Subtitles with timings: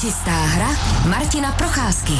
[0.00, 0.68] Čistá hra
[1.08, 2.12] Martina Procházky.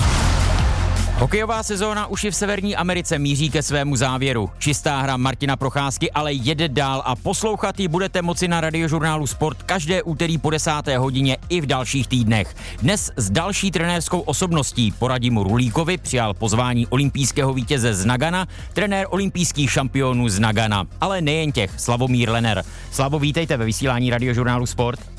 [1.15, 4.50] Hokejová sezóna už je v Severní Americe míří ke svému závěru.
[4.58, 9.62] Čistá hra Martina Procházky ale jede dál a poslouchat ji budete moci na radiožurnálu Sport
[9.62, 12.57] každé úterý po desáté hodině i v dalších týdnech.
[12.82, 19.70] Dnes s další trenérskou osobností poradímu Rulíkovi přijal pozvání olympijského vítěze z Nagana, trenér olympijských
[19.70, 20.86] šampionů z Nagana.
[21.00, 22.64] Ale nejen těch, Slavomír Lener.
[22.90, 25.15] Slavo, vítejte ve vysílání radiožurnálu Sport.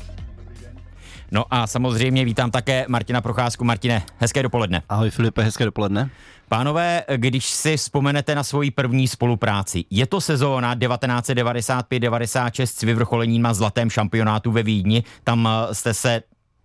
[1.30, 3.64] No a samozřejmě vítám také Martina Procházku.
[3.64, 4.82] Martine, hezké dopoledne.
[4.88, 6.10] Ahoj Filipe, hezké dopoledne.
[6.48, 13.54] Pánové, když si vzpomenete na svoji první spolupráci, je to sezóna 1995-96 s vyvrcholením na
[13.54, 15.04] zlatém šampionátu ve Vídni.
[15.24, 16.22] Tam eh, jste se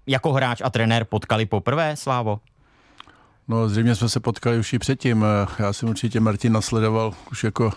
[0.08, 2.40] jako hráč a trenér potkali poprvé, Slávo?
[3.48, 5.26] No zřejmě jsme se potkali už i předtím.
[5.60, 7.72] Já jsem určitě Martin nasledoval už jako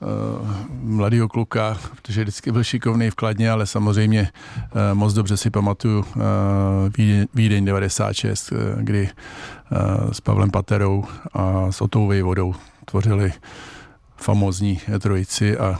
[0.00, 0.48] uh,
[0.82, 5.98] mladýho kluka, protože vždycky byl šikovný v Kladně, ale samozřejmě uh, moc dobře si pamatuju
[5.98, 6.22] uh,
[6.96, 9.08] Vídeň, Vídeň 96, uh, kdy
[10.12, 13.32] s Pavlem Paterou a s Otou Vodou tvořili
[14.16, 15.78] famózní trojici a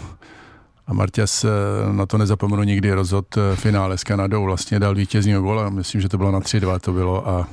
[0.86, 1.46] a Marťas
[1.92, 6.18] na to nezapomenu nikdy, rozhod finále s Kanadou, vlastně dal vítězního gola, myslím, že to
[6.18, 7.48] bylo na 3-2 to bylo a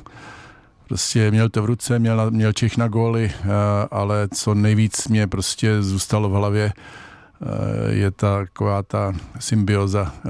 [0.88, 3.48] prostě měl to v ruce, měl, měl Čech na góly, eh,
[3.90, 10.28] ale co nejvíc mě prostě zůstalo v hlavě, eh, je ta taková ta symbioza eh,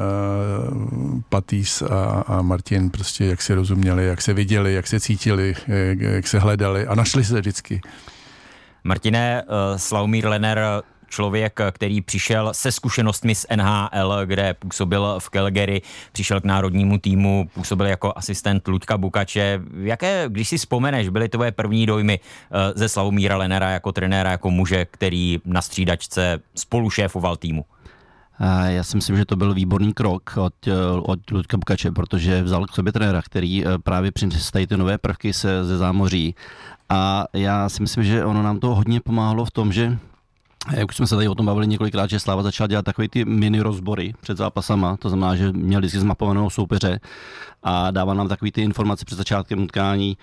[1.29, 6.01] Patýs a, a Martin, prostě jak se rozuměli, jak se viděli, jak se cítili, jak,
[6.01, 7.81] jak se hledali a našli se vždycky.
[8.85, 9.45] Martine,
[9.77, 16.45] Slaumír Lenner člověk, který přišel se zkušenostmi z NHL, kde působil v Calgary, přišel k
[16.45, 19.61] národnímu týmu, působil jako asistent Luďka Bukače.
[19.81, 24.51] Jaké, když si vzpomeneš, byly tvoje první dojmy eh, ze Slavomíra Lenera jako trenéra, jako
[24.51, 27.65] muže, který na střídačce spolu šéfoval týmu?
[28.67, 30.73] Já si myslím, že to byl výborný krok od, eh,
[31.03, 35.33] od Ludka Bukače, protože vzal k sobě trenéra, který eh, právě přinesl ty nové prvky
[35.33, 36.35] se, ze zámoří.
[36.89, 39.99] A já si myslím, že ono nám to hodně pomáhalo v tom, že
[40.77, 43.25] jak už jsme se tady o tom bavili několikrát, že Sláva začala dělat takové ty
[43.25, 47.01] mini rozbory před zápasama, to znamená, že měl vždycky zmapovanou soupeře
[47.63, 50.17] a dával nám takové ty informace před začátkem utkání,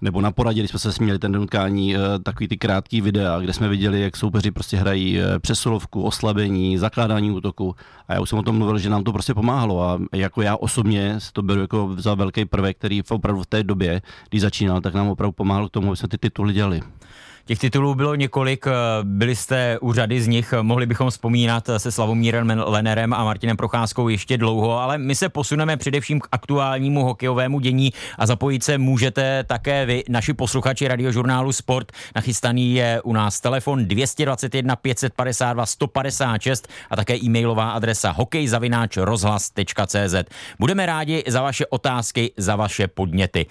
[0.00, 3.52] nebo na poradě, když jsme se směli ten utkání, eh, takový ty krátký videa, kde
[3.52, 7.74] jsme viděli, jak soupeři prostě hrají eh, přesilovku, oslabení, zakládání útoku.
[8.08, 9.82] A já už jsem o tom mluvil, že nám to prostě pomáhalo.
[9.82, 13.62] A jako já osobně to beru jako za velký prvek, který v opravdu v té
[13.62, 16.80] době, když začínal, tak nám opravdu pomáhal k tomu, aby jsme ty tituly dělali.
[17.48, 18.70] Těch titulů bylo několik, eh,
[19.02, 24.08] byli jste u řady z nich, mohli bychom vzpomínat se Slavomírem Lenerem a Martinem Procházkou
[24.08, 29.44] ještě dlouho, ale my se posuneme především k aktuálnímu hokejovému dění a zapojit se můžete
[29.44, 31.92] také vy, naši posluchači radiožurnálu Sport.
[32.16, 40.14] Nachystaný je u nás telefon 221 552 156 a také e-mailová adresa hokejzavináč.rozhlas.cz.
[40.58, 43.46] Budeme rádi za vaše otázky, za vaše podněty.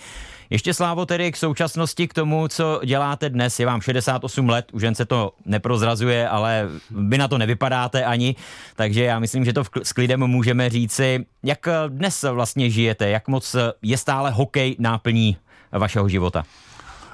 [0.49, 3.59] Ještě slávo tedy k současnosti, k tomu, co děláte dnes.
[3.59, 8.35] Je vám 68 let, už jen se to neprozrazuje, ale vy na to nevypadáte ani,
[8.75, 11.25] takže já myslím, že to s klidem můžeme říci.
[11.43, 13.09] Jak dnes vlastně žijete?
[13.09, 15.37] Jak moc je stále hokej náplní
[15.71, 16.43] vašeho života?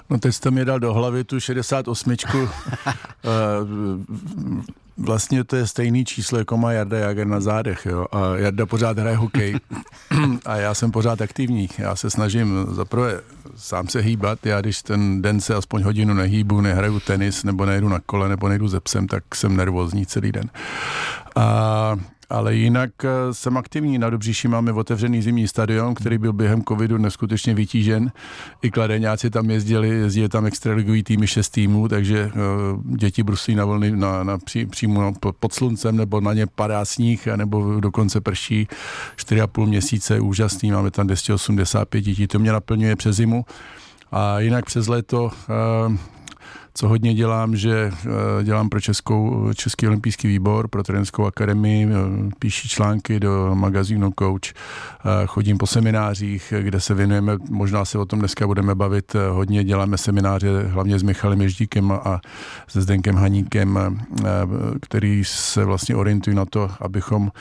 [0.10, 2.16] No teď jste mi dal do hlavy tu 68.
[4.98, 8.06] vlastně to je stejný číslo, jako má Jarda Jager na zádech, jo.
[8.12, 9.56] A Jarda pořád hraje hokej
[10.46, 11.70] a já jsem pořád aktivní.
[11.78, 13.22] Já se snažím zaprvé
[13.56, 14.46] sám se hýbat.
[14.46, 18.50] Já když ten den se aspoň hodinu nehýbu, nehraju tenis, nebo nejdu na kole, nebo
[18.50, 20.50] nejdu ze psem, tak jsem nervózní celý den.
[21.36, 21.96] A
[22.34, 23.98] ale jinak eh, jsem aktivní.
[23.98, 28.12] Na Dobříši máme otevřený zimní stadion, který byl během covidu neskutečně vytížen.
[28.62, 33.66] I kladeňáci tam jezdili, jezdili tam extraligový týmy, šest týmů, takže uh, děti bruslí na
[33.66, 38.68] vlny na, na pří, přímo pod sluncem, nebo na ně padá sníh, nebo dokonce prší
[39.18, 43.46] 4,5 měsíce, úžasný, máme tam 285 dětí, to mě naplňuje přes zimu.
[44.12, 45.96] A jinak přes léto uh,
[46.74, 51.90] co hodně dělám, že eh, dělám pro Českou, Český olympijský výbor, pro trenerskou akademii, eh,
[52.40, 54.54] píši články do magazínu Coach, eh,
[55.26, 59.98] chodím po seminářích, kde se věnujeme, možná se o tom dneska budeme bavit, hodně děláme
[59.98, 62.22] semináře, hlavně s Michalem Ježdíkem a
[62.68, 64.00] se Zdenkem Haníkem,
[64.82, 67.32] který se vlastně orientují na to, abychom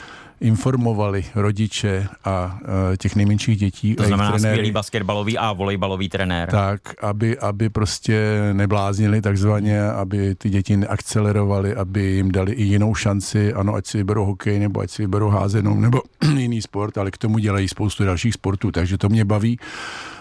[0.43, 3.95] informovali rodiče a uh, těch nejmenších dětí.
[3.95, 6.51] To znamená trenéry, skvělý basketbalový a volejbalový trenér.
[6.51, 12.95] Tak, aby, aby prostě nebláznili takzvaně, aby ty děti neakcelerovali, aby jim dali i jinou
[12.95, 16.03] šanci, ano, ať si vyberou hokej, nebo ať si vyberou házenou, nebo
[16.37, 19.59] jiný sport, ale k tomu dělají spoustu dalších sportů, takže to mě baví.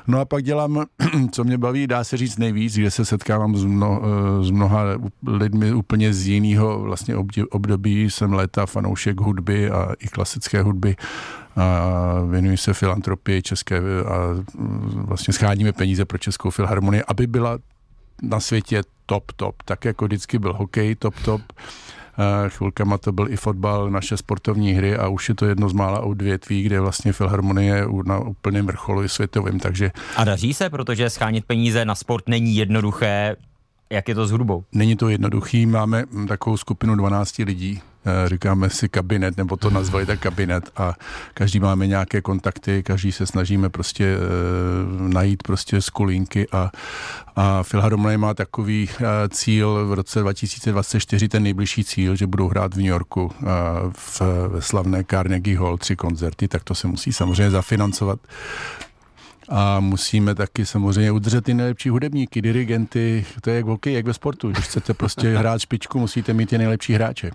[0.08, 0.86] No a pak dělám,
[1.32, 4.02] co mě baví, dá se říct nejvíc, že se setkávám s, mno,
[4.42, 4.84] s mnoha
[5.28, 7.16] lidmi úplně z jiného vlastně
[7.52, 8.10] období.
[8.10, 10.96] Jsem léta fanoušek hudby a i klasické hudby
[11.56, 11.92] a
[12.30, 13.78] věnuji se filantropii české
[14.08, 14.18] a
[14.94, 17.58] vlastně scháníme peníze pro Českou filharmonii, aby byla
[18.22, 19.56] na světě top, top.
[19.66, 21.42] Tak jako vždycky byl hokej top, top.
[22.48, 26.00] Chvilkama to byl i fotbal, naše sportovní hry a už je to jedno z mála
[26.00, 29.92] odvětví, kde vlastně filharmonie je na úplném vrcholu světovým, takže...
[30.16, 33.36] A daří se, protože schánit peníze na sport není jednoduché,
[33.90, 34.64] jak je to s hudbou?
[34.72, 37.91] Není to jednoduchý, máme takovou skupinu 12 lidí, Eh,
[38.26, 40.94] říkáme si kabinet, nebo to nazvali tak kabinet a
[41.34, 44.18] každý máme nějaké kontakty, každý se snažíme prostě e,
[45.14, 46.72] najít prostě skulínky a,
[47.36, 52.74] a Filharmonie má takový e, cíl v roce 2024, ten nejbližší cíl, že budou hrát
[52.74, 53.32] v New Yorku
[53.92, 58.20] v, ve slavné Carnegie Hall tři koncerty, tak to se musí samozřejmě zafinancovat
[59.52, 64.14] a musíme taky samozřejmě udržet ty nejlepší hudebníky, dirigenty, to je jak v jak ve
[64.14, 64.52] sportu.
[64.52, 67.32] Když chcete prostě hrát špičku, musíte mít ty nejlepší hráče.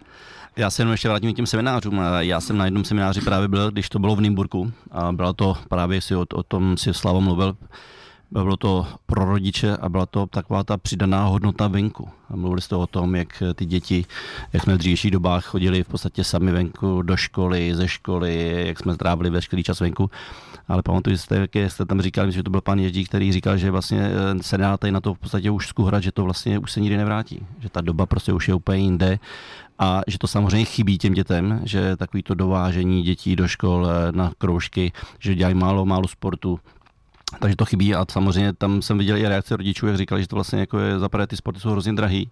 [0.58, 2.00] Já se jenom ještě vrátím k těm seminářům.
[2.18, 5.56] Já jsem na jednom semináři právě byl, když to bylo v Nymburku a bylo to
[5.68, 7.56] právě si o, o tom si Slavo mluvil,
[8.30, 12.08] bylo to pro rodiče a byla to taková ta přidaná hodnota venku.
[12.30, 14.04] A mluvili jste o tom, jak ty děti,
[14.52, 18.78] jak jsme v dřívějších dobách chodili v podstatě sami venku do školy, ze školy, jak
[18.78, 20.10] jsme strávili veškerý čas venku.
[20.68, 23.70] Ale pamatuju jste, jak jste tam říkali, že to byl pan Ježdík, který říkal, že
[23.70, 26.72] vlastně eh, se dá tady na to v podstatě už skuhrat, že to vlastně už
[26.72, 27.46] se nikdy nevrátí.
[27.58, 29.18] Že ta doba prostě už je úplně jinde
[29.78, 34.12] a že to samozřejmě chybí těm dětem, že takový to dovážení dětí do škol eh,
[34.12, 36.60] na kroužky, že dělají málo, málo sportu,
[37.40, 40.36] takže to chybí a samozřejmě tam jsem viděl i reakce rodičů, jak říkali, že to
[40.36, 42.30] vlastně jako je, zaprvé ty sporty jsou hrozně drahý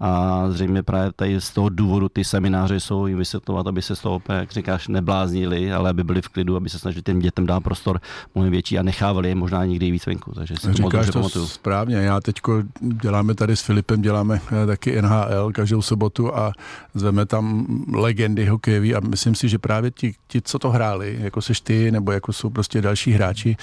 [0.00, 4.00] a zřejmě právě tady z toho důvodu ty semináře jsou jim vysvětlovat, aby se z
[4.00, 7.60] toho, jak říkáš, nebláznili, ale aby byli v klidu, aby se snažili těm dětem dát
[7.60, 8.00] prostor
[8.34, 10.32] mnohem větší a nechávali je možná někdy víc venku.
[10.32, 11.46] Takže si Říkáš to, to pamatuju.
[11.46, 11.96] správně.
[11.96, 12.40] Já teď
[12.80, 16.52] děláme tady s Filipem, děláme eh, taky NHL každou sobotu a
[16.94, 21.42] zveme tam legendy hokejový a myslím si, že právě ti, ti, co to hráli, jako
[21.42, 23.56] seš ty, nebo jako jsou prostě další hráči,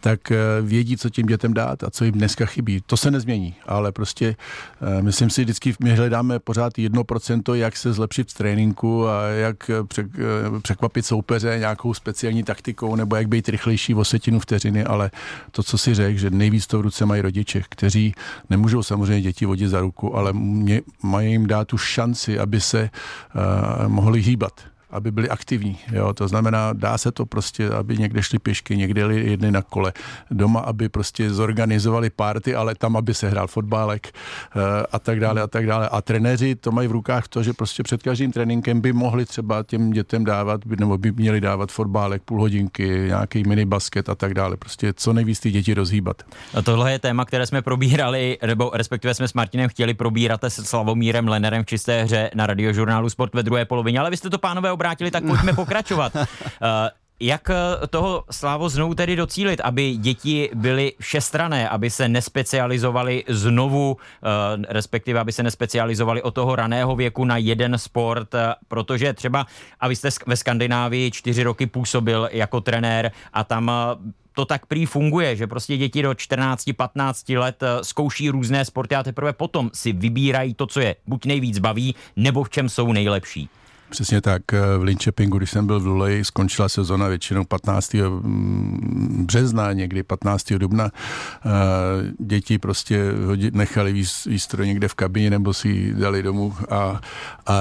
[0.00, 2.82] tak eh, vědí, co tím dětem dát a co jim dneska chybí.
[2.86, 4.36] To se nezmění, ale prostě
[4.98, 9.22] eh, myslím si vždycky my hledáme pořád jedno procento, jak se zlepšit v tréninku a
[9.22, 9.70] jak
[10.62, 15.10] překvapit soupeře nějakou speciální taktikou nebo jak být rychlejší o setinu vteřiny, ale
[15.50, 18.14] to, co si řekl, že nejvíc to v ruce mají rodiče, kteří
[18.50, 22.90] nemůžou samozřejmě děti vodit za ruku, ale mě, mají jim dát tu šanci, aby se
[23.34, 25.78] uh, mohli hýbat aby byli aktivní.
[25.92, 26.12] Jo?
[26.12, 29.92] To znamená, dá se to prostě, aby někde šli pěšky, někde jeli jedny na kole.
[30.30, 35.42] Doma, aby prostě zorganizovali párty, ale tam, aby se hrál fotbálek eh, a tak dále
[35.42, 35.88] a tak dále.
[35.88, 39.62] A trenéři to mají v rukách to, že prostě před každým tréninkem by mohli třeba
[39.62, 44.56] těm dětem dávat, nebo by měli dávat fotbálek, půl hodinky, nějaký minibasket a tak dále.
[44.56, 46.22] Prostě co nejvíc ty děti rozhýbat.
[46.54, 50.64] A tohle je téma, které jsme probírali, nebo respektive jsme s Martinem chtěli probírat se
[50.64, 54.38] Slavomírem Lenerem v čisté hře na radiožurnálu Sport ve druhé polovině, ale vy jste to
[54.38, 56.16] pánové obrátili, tak pojďme pokračovat.
[56.16, 56.22] Uh,
[57.22, 63.96] jak eh, toho Slávo znovu tedy docílit, aby děti byly všestrané, aby se nespecializovali znovu,
[63.96, 64.26] eh,
[64.68, 68.34] respektive aby se nespecializovali od toho raného věku na jeden sport,
[68.68, 69.46] protože třeba,
[69.80, 73.70] a vy jste ve Skandinávii čtyři roky působil jako trenér a tam
[74.34, 79.32] to tak prý funguje, že prostě děti do 14-15 let zkouší různé sporty a teprve
[79.32, 83.48] potom si vybírají to, co je buď nejvíc baví, nebo v čem jsou nejlepší.
[83.92, 84.52] Přesně tak.
[84.52, 87.94] Eh, v Linköpingu, když jsem byl v Luleji, skončila sezona většinou 15.
[87.94, 90.58] Mm, března, někdy 15.
[90.58, 90.90] dubna.
[90.90, 91.50] Eh,
[92.18, 93.02] děti prostě
[93.52, 93.92] nechali
[94.26, 97.00] výstroj někde v kabině nebo si ji dali domů a,
[97.46, 97.54] a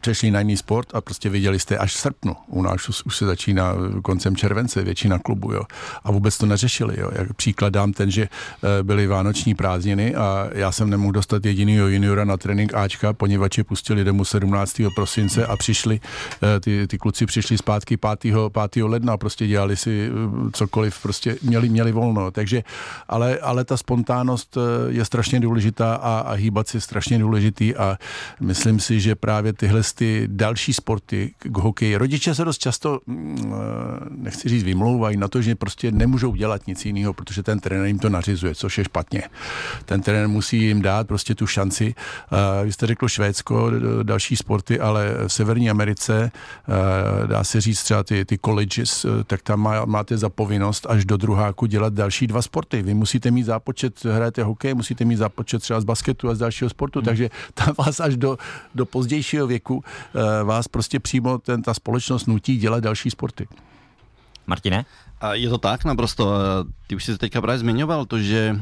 [0.00, 2.36] přešli na jiný sport a prostě viděli jste až v srpnu.
[2.46, 5.52] U nás už, se začíná koncem července většina klubu.
[5.52, 5.62] Jo.
[6.04, 7.00] A vůbec to neřešili.
[7.00, 7.10] Jo.
[7.12, 11.88] Jak příklad dám ten, že eh, byly vánoční prázdniny a já jsem nemohl dostat jedinýho
[11.88, 14.82] juniora na trénink Ačka, poněvadž je pustili domů 17.
[14.94, 16.00] prosince a při přišli,
[16.42, 18.50] eh, ty, ty kluci přišli zpátky 5.
[18.52, 18.84] 5.
[18.84, 22.62] ledna, prostě dělali si eh, cokoliv, prostě měli, měli volno, takže,
[23.08, 27.76] ale, ale ta spontánnost eh, je strašně důležitá a, a hýbat si je strašně důležitý
[27.76, 27.98] a
[28.40, 33.54] myslím si, že právě tyhle ty další sporty k hokeji, rodiče se dost často, mm,
[34.10, 37.98] nechci říct, vymlouvají na to, že prostě nemůžou dělat nic jiného, protože ten trenér jim
[37.98, 39.22] to nařizuje, což je špatně.
[39.84, 41.94] Ten trenér musí jim dát prostě tu šanci.
[42.64, 43.70] Vy jste řekl Švédsko,
[44.02, 49.24] další sporty, ale severní Severní Americe, eh, dá se říct třeba ty, ty colleges, eh,
[49.24, 52.82] tak tam má, máte za povinnost až do druháku dělat další dva sporty.
[52.82, 56.70] Vy musíte mít zápočet, hrajete hokej, musíte mít zápočet třeba z basketu a z dalšího
[56.70, 57.06] sportu, hmm.
[57.06, 58.38] takže tam vás až do,
[58.74, 63.48] do pozdějšího věku eh, vás prostě přímo ten, ta společnost nutí dělat další sporty.
[64.46, 64.84] Martine?
[65.32, 66.32] Je to tak naprosto.
[66.86, 68.56] Ty už jsi teďka právě zmiňoval to, že,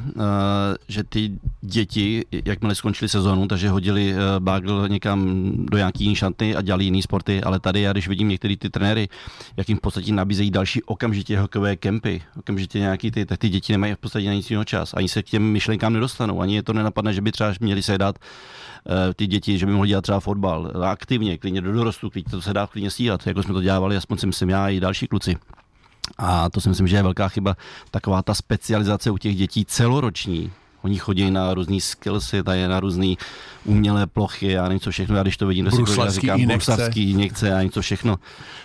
[0.88, 6.62] že ty děti, jakmile skončili sezonu, takže hodili bagl někam do nějaký jiný šanty a
[6.62, 9.08] dělali jiný sporty, ale tady já když vidím některé ty trenéry,
[9.56, 13.72] jak jim v podstatě nabízejí další okamžitě hokejové kempy, okamžitě nějaký ty, tak ty děti
[13.72, 14.94] nemají v podstatě na nic jiného čas.
[14.94, 17.98] Ani se k těm myšlenkám nedostanou, ani je to nenapadne, že by třeba měli se
[17.98, 18.18] dát
[19.16, 22.52] ty děti, že by mohli dělat třeba fotbal aktivně, klidně do dorostu, klidně to se
[22.52, 25.36] dá klidně stíhat, jako jsme to dělávali, aspoň myslím já i další kluci.
[26.18, 27.56] A to si myslím, že je velká chyba,
[27.90, 30.52] taková ta specializace u těch dětí celoroční,
[30.82, 33.14] Oni chodí na různý skillsy, tady na různé
[33.64, 35.16] umělé plochy a něco všechno.
[35.16, 38.16] Já když to vidím, to si říkám, bruslařský injekce a něco všechno.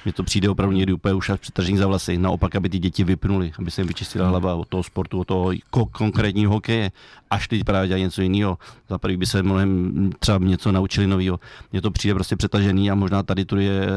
[0.05, 2.17] Mně to přijde opravdu někdy úplně už přetržení za vlasy.
[2.17, 5.51] Naopak, aby ty děti vypnuli, aby se jim vyčistila hlava od toho sportu, od toho
[5.91, 6.91] konkrétního hokeje,
[7.29, 8.57] až teď právě dělají něco jiného.
[8.89, 11.39] Za prvý by se mnohem třeba něco naučili nového.
[11.71, 13.87] Mně to přijde prostě přetažený a možná tady to, je,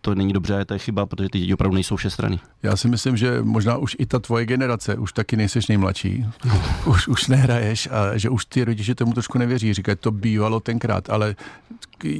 [0.00, 2.38] to není dobře a to je chyba, protože ty děti opravdu nejsou všestrany.
[2.62, 6.26] Já si myslím, že možná už i ta tvoje generace, už taky nejseš nejmladší,
[6.86, 7.22] už, už
[7.58, 9.74] nehraješ a že už ty rodiče tomu trošku nevěří.
[9.74, 11.36] Říkají, to bývalo tenkrát, ale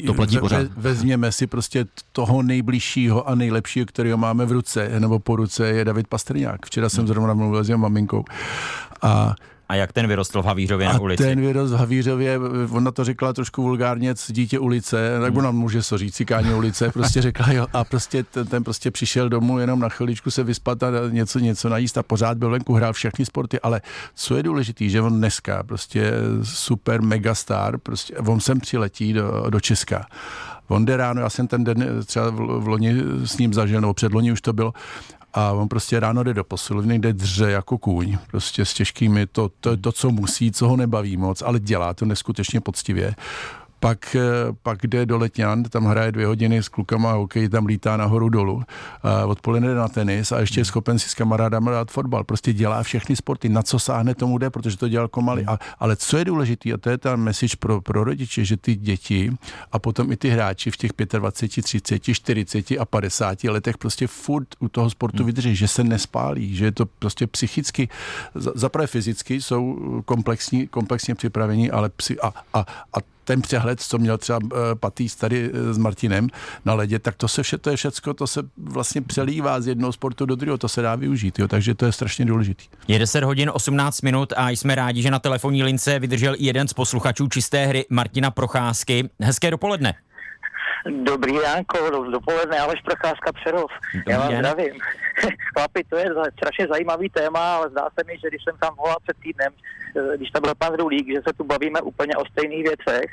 [0.07, 0.67] to platí ve, pořád.
[0.77, 5.85] vezměme si prostě toho nejbližšího a nejlepšího, kterého máme v ruce, nebo po ruce, je
[5.85, 6.67] David Pastrňák.
[6.67, 8.25] Včera jsem zrovna mluvil s jeho maminkou.
[9.03, 9.35] A
[9.69, 11.23] a jak ten vyrostl v Havířově a na ulici?
[11.23, 12.39] ten vyrost v Havířově,
[12.71, 17.23] ona to řekla trošku vulgárně, dítě ulice, tak ona může so říct, cikáně ulice, prostě
[17.23, 17.67] řekla jo.
[17.73, 21.69] A prostě ten, ten, prostě přišel domů jenom na chviličku se vyspat a něco, něco
[21.69, 23.81] najíst a pořád byl venku, hrál všechny sporty, ale
[24.15, 29.61] co je důležité, že on dneska prostě super megastar, prostě on sem přiletí do, do
[29.61, 30.07] Česka.
[30.69, 32.95] On jde ráno, já jsem ten den třeba v, v loni
[33.25, 34.73] s ním zažil, nebo předloni už to bylo,
[35.39, 39.51] a on prostě ráno jde do posilovny, kde dře jako kůň, prostě s těžkými, to,
[39.61, 43.15] to, to, co musí, co ho nebaví moc, ale dělá to neskutečně poctivě
[43.81, 44.21] pak, eh,
[44.63, 48.63] pak jde do Letňan, tam hraje dvě hodiny s klukama hokej, tam lítá nahoru dolů,
[49.27, 52.25] odpoledne jde na tenis a ještě je schopen si s kamarádama dát fotbal.
[52.25, 55.45] Prostě dělá všechny sporty, na co sáhne tomu jde, protože to dělal Komali.
[55.47, 58.75] A, ale co je důležité, a to je ta message pro, pro rodiče, že ty
[58.75, 59.33] děti
[59.73, 64.49] a potom i ty hráči v těch 25, 30, 40 a 50 letech prostě furt
[64.59, 67.89] u toho sportu vydrží, že se nespálí, že je to prostě psychicky,
[68.35, 72.61] zaprvé fyzicky jsou komplexní, komplexně připravení, ale psy, a, a,
[72.93, 76.29] a ten přehled, co měl třeba uh, Patýs tady uh, s Martinem
[76.65, 79.93] na ledě, tak to se vše, to je všecko, to se vlastně přelívá z jednoho
[79.93, 82.65] sportu do druhého, to se dá využít, jo, takže to je strašně důležitý.
[82.89, 86.69] Je 10 hodin 18 minut a jsme rádi, že na telefonní lince vydržel i jeden
[86.69, 89.11] z posluchačů čisté hry Martina Procházky.
[89.21, 89.95] Hezké dopoledne.
[90.87, 93.71] Dobrý ránko, dopoledne, Aleš Procházka Přerov.
[93.95, 94.39] Dobrý Já vás den.
[94.39, 94.75] zdravím.
[95.57, 98.97] Chlapi, to je strašně zajímavý téma, ale zdá se mi, že když jsem tam volal
[99.03, 99.53] před týdnem,
[99.97, 103.11] eh, když tam byl pan Rulík, že se tu bavíme úplně o stejných věcech.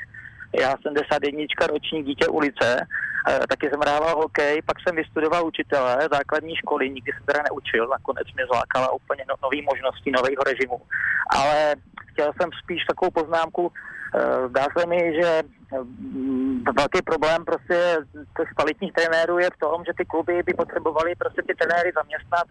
[0.60, 2.86] Já jsem 91 ročník dítě ulice,
[3.28, 7.88] eh, taky jsem hrával hokej, pak jsem vystudoval učitele základní školy, nikdy jsem teda neučil,
[7.88, 10.80] nakonec mě zlákala úplně no, nový možnosti, nového režimu.
[11.30, 11.74] Ale
[12.12, 13.72] chtěl jsem spíš takovou poznámku,
[14.14, 15.42] eh, zdá se mi, že
[16.76, 17.98] velký problém prostě
[18.36, 22.46] těch kvalitních trenérů je v tom, že ty kluby by potřebovaly prostě ty trenéry zaměstnat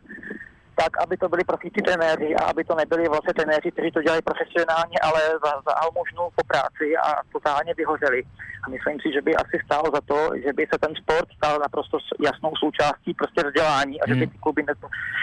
[0.75, 4.22] tak, aby to byli profíci trenéři a aby to nebyli vlastně trenéři, kteří to dělají
[4.22, 8.24] profesionálně, ale za, za almožnou po práci a totálně vyhořeli.
[8.63, 11.60] A myslím si, že by asi stálo za to, že by se ten sport stal
[11.60, 14.29] naprosto jasnou součástí prostě vzdělání a že by hmm.
[14.29, 14.74] ty kluby, ne,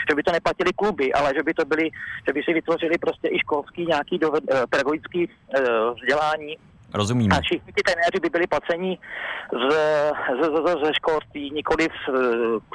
[0.08, 1.90] že by to neplatili kluby, ale že by to byly,
[2.26, 5.32] že by si vytvořili prostě i školský nějaký doved, eh, pedagogický uh,
[5.98, 6.56] vzdělání
[6.94, 7.36] Rozumíme.
[7.36, 8.98] A všichni ty trenéři by byli placeni
[9.52, 9.74] z,
[10.38, 12.02] z, z, ze školství, nikoli z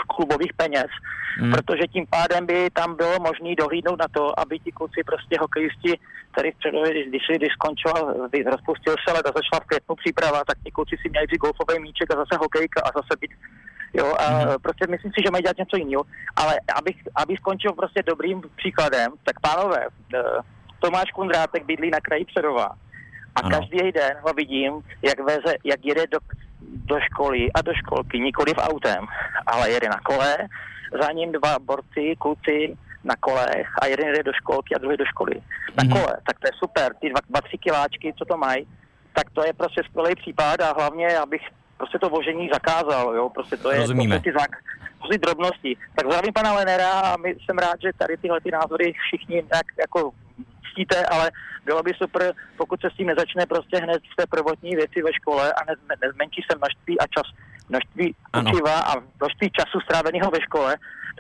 [0.08, 0.92] klubových peněz,
[1.40, 1.52] hmm.
[1.52, 6.00] protože tím pádem by tam bylo možné dohlídnout na to, aby ti kluci prostě hokejisti,
[6.36, 7.94] tady v předově, když, když, skončil,
[8.30, 11.44] když rozpustil se let a začala v květnu příprava, tak ti kluci si měli vzít
[11.46, 13.32] golfový míček a zase hokejka a zase být
[13.94, 14.56] Jo, a hmm.
[14.62, 16.04] prostě myslím si, že mají dělat něco jiného.
[16.36, 20.22] Ale abych, abych skončil prostě dobrým příkladem, tak pánové, eh,
[20.80, 22.70] Tomáš Kundrátek bydlí na kraji Přerova
[23.38, 23.58] a ano.
[23.58, 26.20] každý den ho vidím, jak, veze, jak jede do,
[26.62, 29.06] do školy a do školky, nikoli v autem,
[29.46, 30.38] ale jede na kole,
[31.02, 35.06] za ním dva borci, kluci na kolech a jeden jede do školky a druhý do
[35.06, 35.36] školy.
[35.78, 35.94] Na mm-hmm.
[35.94, 38.68] kole, tak to je super, ty dva, dva tři kiláčky, co to mají,
[39.14, 41.42] tak to je prostě skvělý případ a hlavně, abych
[41.78, 44.20] prostě to vožení zakázal, jo, prostě to je Rozumíme.
[44.20, 44.52] ty zak,
[45.12, 45.78] ty drobnosti.
[45.96, 49.66] Tak zdravím pana Lenera a my jsem rád, že tady tyhle ty názory všichni jak,
[49.80, 50.12] jako
[50.70, 51.32] cítíte, ale
[51.66, 55.14] bylo by super, pokud se s tím nezačne prostě hned v té prvotní věci ve
[55.14, 57.28] škole a nez, nezmenší se množství a čas,
[57.70, 60.78] množství učiva a množství času stráveného ve škole.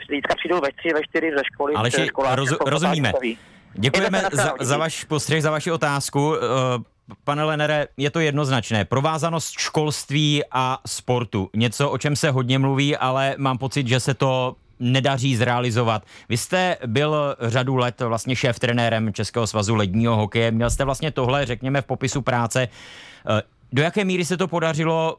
[0.09, 1.73] Teďka přijdou ve tři, ve čtyři ze školy.
[1.73, 1.89] Ale
[2.35, 3.11] roz, rozumíme.
[3.73, 6.29] Děkujeme za, za váš postřeh, za vaši otázku.
[6.29, 6.37] Uh,
[7.23, 8.85] Pane Lenere, je to jednoznačné.
[8.85, 11.49] Provázanost školství a sportu.
[11.55, 16.05] Něco, o čem se hodně mluví, ale mám pocit, že se to nedaří zrealizovat.
[16.29, 20.51] Vy jste byl řadu let vlastně šéf trenérem Českého svazu ledního hokeje.
[20.51, 22.67] Měl jste vlastně tohle, řekněme, v popisu práce.
[23.29, 23.41] Eh,
[23.73, 25.17] do jaké míry se to podařilo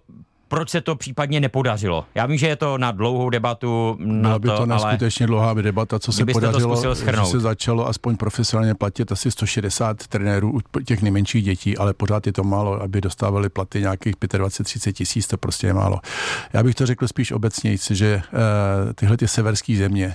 [0.48, 2.06] proč se to případně nepodařilo?
[2.14, 3.96] Já vím, že je to na dlouhou debatu.
[4.00, 8.16] Na Byla by to, to neskutečně dlouhá debata, co se podařilo, že se začalo aspoň
[8.16, 13.00] profesionálně platit asi 160 trenérů u těch nejmenších dětí, ale pořád je to málo, aby
[13.00, 16.00] dostávali platy nějakých 25-30 tisíc, to prostě je málo.
[16.52, 20.14] Já bych to řekl spíš obecně, že uh, tyhle ty severské země,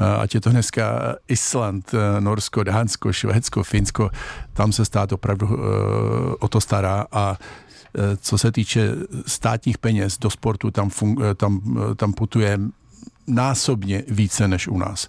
[0.00, 4.10] uh, ať je to dneska Island, uh, Norsko, Dánsko, Švédsko, Finsko,
[4.52, 5.54] tam se stát opravdu uh,
[6.40, 7.67] o to stará a Eh,
[8.20, 8.92] co se týče
[9.26, 12.58] státních peněz do sportu, tam, fun, eh, tam, eh, tam putuje
[13.26, 15.08] násobně více než u nás.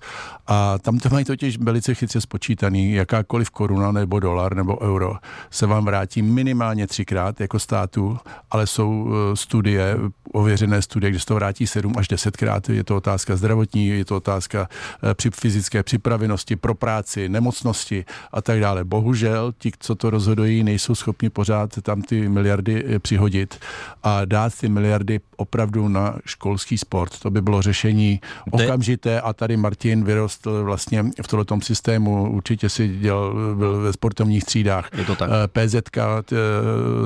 [0.52, 5.16] A tam to mají totiž velice chytře spočítaný, jakákoliv koruna nebo dolar nebo euro
[5.52, 8.18] se vám vrátí minimálně třikrát jako státu,
[8.52, 9.98] ale jsou studie,
[10.34, 12.70] ověřené studie, kde se to vrátí sedm až desetkrát.
[12.70, 14.70] Je to otázka zdravotní, je to otázka
[15.14, 18.84] při fyzické připravenosti, pro práci, nemocnosti a tak dále.
[18.84, 23.60] Bohužel ti, co to rozhodují, nejsou schopni pořád tam ty miliardy přihodit
[24.04, 27.20] a dát ty miliardy opravdu na školský sport.
[27.20, 30.04] To by bylo řešení okamžité a tady Martin
[30.46, 32.32] vyrostl vlastně v tomto systému.
[32.32, 34.90] Určitě si dělal, byl ve sportovních třídách.
[34.98, 35.30] Je to tak.
[35.52, 35.98] PZK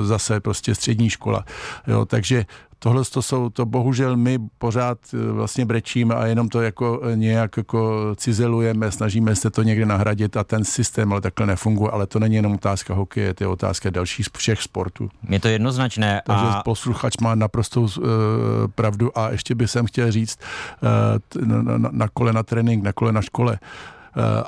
[0.02, 1.44] zase prostě střední škola.
[1.86, 2.46] Jo, takže
[2.84, 7.16] tohle to jsou, to bohužel my pořád eh, vlastně brečíme a jenom to jako eh,
[7.16, 12.06] nějak jako cizelujeme, snažíme se to někde nahradit a ten systém ale takhle nefunguje, ale
[12.06, 15.08] to není jenom otázka hokeje, to je otázka dalších všech sportů.
[15.28, 16.22] Je to jednoznačné.
[16.26, 16.62] Takže a...
[16.62, 17.90] posluchač má naprostou uh,
[18.74, 20.38] pravdu a ještě bych jsem chtěl říct
[21.40, 23.58] uh, na, na, na kole na trénink, na kole na škole,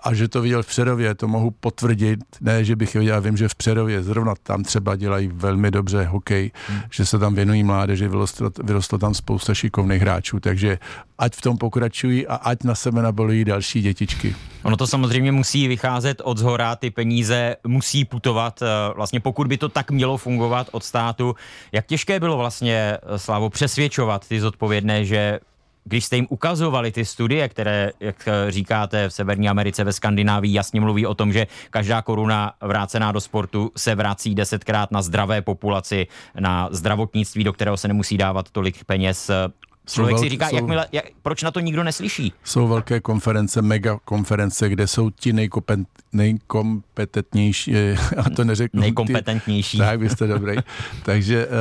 [0.02, 3.36] a že to viděl v Přerově, to mohu potvrdit, ne, že bych je viděl, vím,
[3.36, 6.80] že v Přerově zrovna tam třeba dělají velmi dobře hokej, hmm.
[6.90, 10.78] že se tam věnují mládeži, vyrostlo, vyrostlo tam spousta šikovných hráčů, takže
[11.18, 14.36] ať v tom pokračují a ať na sebe nabolují další dětičky.
[14.62, 19.58] Ono to samozřejmě musí vycházet od zhora, ty peníze musí putovat, eh, vlastně pokud by
[19.58, 21.34] to tak mělo fungovat od státu.
[21.72, 25.40] Jak těžké bylo vlastně, eh, Slavo, přesvědčovat ty zodpovědné, že
[25.88, 30.80] když jste jim ukazovali ty studie, které, jak říkáte, v Severní Americe, ve Skandinávii jasně
[30.80, 36.06] mluví o tom, že každá koruna vrácená do sportu se vrací desetkrát na zdravé populaci,
[36.40, 39.30] na zdravotnictví, do kterého se nemusí dávat tolik peněz,
[39.86, 42.32] Člověk si říká, jsou, jakmile, jak, proč na to nikdo neslyší?
[42.44, 45.80] Jsou velké konference, mega konference, kde jsou ti nejkompet,
[46.12, 47.74] nejkompetentnější,
[48.18, 48.80] a to neřeknu.
[48.80, 49.78] Nejkompetentnější.
[49.78, 50.56] Ty, tak, vy jste dobrý.
[51.02, 51.52] Takže uh,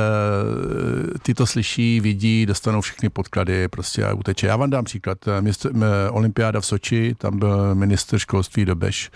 [1.22, 4.46] ty to slyší, vidí, dostanou všechny podklady prostě a uteče.
[4.46, 5.18] Já vám dám příklad.
[5.40, 5.70] Město,
[6.10, 9.10] olympiáda v Soči, tam byl minister školství Dobeš.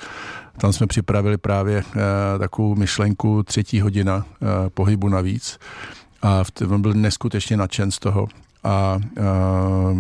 [0.61, 1.93] Tam jsme připravili právě uh,
[2.39, 5.59] takovou myšlenku třetí hodina uh, pohybu navíc.
[6.23, 8.29] A on byl neskutečně nadšen z toho
[8.65, 9.99] a uh,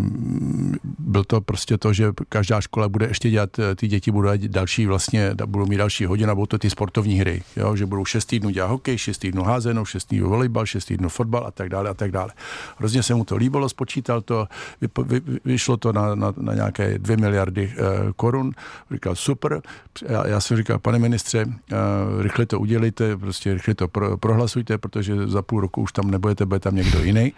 [0.99, 4.41] byl to prostě to, že každá škola bude ještě dělat, eh, ty děti budou dělat
[4.41, 8.25] další vlastně, budou mít další hodina, budou to ty sportovní hry, jo, že budou šest
[8.25, 11.91] týdnů dělat hokej, šest týdnů házenou, šest týdnů volejbal, šest týdnů fotbal a tak dále
[11.91, 12.31] a tak dále.
[12.79, 14.47] Hrozně se mu to líbilo, spočítal to,
[14.81, 18.53] vy, vy, vyšlo to na, na, na nějaké dvě miliardy uh, korun,
[18.91, 19.61] říkal super,
[20.09, 24.79] já, já jsem říkal, pane ministře, uh, rychle to udělejte, prostě rychle to pro, prohlasujte,
[24.79, 27.33] protože za půl roku už tam nebudete, bude tam někdo jiný,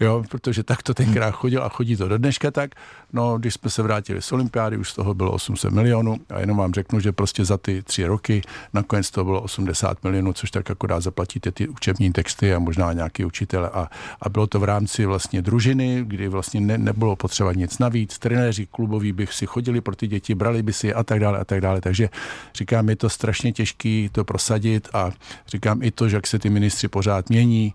[0.00, 2.70] jo, protože protože tak to tenkrát chodil a chodí to do dneška tak.
[3.12, 6.56] No, když jsme se vrátili z olympiády, už z toho bylo 800 milionů a jenom
[6.56, 8.42] vám řeknu, že prostě za ty tři roky
[8.72, 13.24] nakonec to bylo 80 milionů, což tak akorát zaplatíte ty učební texty a možná nějaký
[13.24, 13.88] učitele a,
[14.20, 18.18] a bylo to v rámci vlastně družiny, kdy vlastně ne, nebylo potřeba nic navíc.
[18.18, 21.38] Trenéři kluboví bych si chodili pro ty děti, brali by si je a tak dále
[21.38, 21.80] a tak dále.
[21.80, 22.08] Takže
[22.54, 25.10] říkám, je to strašně těžký to prosadit a
[25.48, 27.74] říkám i to, že jak se ty ministři pořád mění,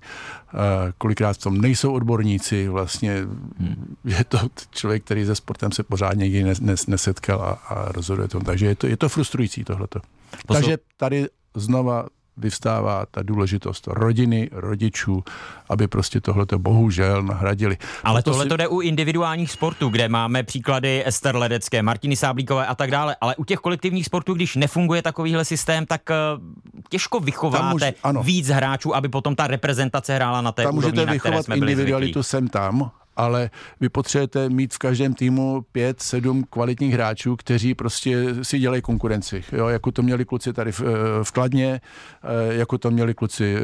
[0.97, 3.17] kolikrát v tom nejsou odborníci, vlastně
[3.57, 3.95] hmm.
[4.05, 4.37] je to
[4.71, 6.53] člověk, který se sportem se pořádně nikdy
[6.87, 8.43] nesetkal a, a rozhoduje tom.
[8.43, 9.99] Takže je to, je to frustrující tohleto.
[10.47, 12.05] Posl- Takže tady znova
[12.41, 15.23] vyvstává ta důležitost rodiny, rodičů,
[15.69, 17.77] aby prostě tohleto bohužel nahradili.
[18.03, 18.57] Ale tohle to si...
[18.57, 23.35] jde u individuálních sportů, kde máme příklady Ester Ledecké, Martiny Sáblíkové a tak dále, ale
[23.35, 26.41] u těch kolektivních sportů, když nefunguje takovýhle systém, tak uh,
[26.89, 31.11] těžko vychováte už, víc hráčů, aby potom ta reprezentace hrála na té tam úrovni, můžete
[31.11, 37.35] vychovat individualitu sem tam, ale vy potřebujete mít v každém týmu pět, sedm kvalitních hráčů,
[37.35, 39.43] kteří prostě si dělají konkurenci.
[39.51, 40.85] Jo, jako to měli kluci tady v, eh,
[41.23, 41.81] v Kladně,
[42.23, 43.61] eh, jako to měli kluci eh,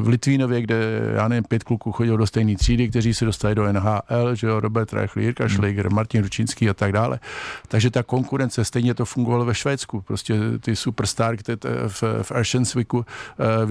[0.00, 0.76] v Litvínově, kde,
[1.14, 4.60] já nevím, pět kluků chodilo do stejné třídy, kteří se dostali do NHL, že jo,
[4.60, 5.54] Robert Reichl, Jirka hmm.
[5.54, 7.20] Schläger, Martin Ručínský a tak dále.
[7.68, 10.00] Takže ta konkurence, stejně to fungovalo ve Švédsku.
[10.00, 11.58] Prostě ty superstar, které
[11.88, 13.06] v, v Arshensviku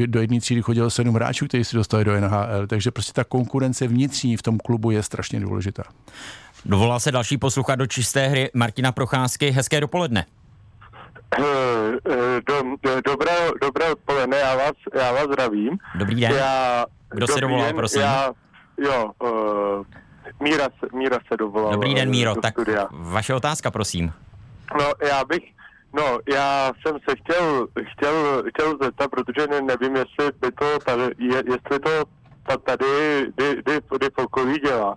[0.05, 2.67] do jedné třídy chodilo sedm hráčů, kteří se dostali do NHL.
[2.67, 5.83] Takže prostě ta konkurence vnitřní v tom klubu je strašně důležitá.
[6.65, 9.51] Dovolal se další posluchač do čisté hry Martina Procházky.
[9.51, 10.25] Hezké dopoledne.
[11.39, 11.43] Eh,
[12.09, 13.31] eh, do, do, dobré,
[13.61, 15.77] dobré odpoledne, já vás, já vás zdravím.
[15.95, 16.31] Dobrý den.
[16.31, 18.01] Já, Kdo se dovolal, den, prosím?
[18.01, 18.33] Já,
[18.77, 19.85] jo, uh,
[20.39, 21.71] Míra, Míra se dovolala.
[21.71, 22.35] Dobrý den, Míro.
[22.35, 22.87] Tak studia.
[22.91, 24.13] vaše otázka, prosím.
[24.79, 25.43] No, já bych,
[25.93, 31.03] no, já jsem se chtěl, chtěl, chtěl zeptat, protože ne, nevím, jestli by to tady,
[31.17, 32.03] je, jestli to
[32.65, 34.95] tady, kdy, kdy, kdy okolí dělá.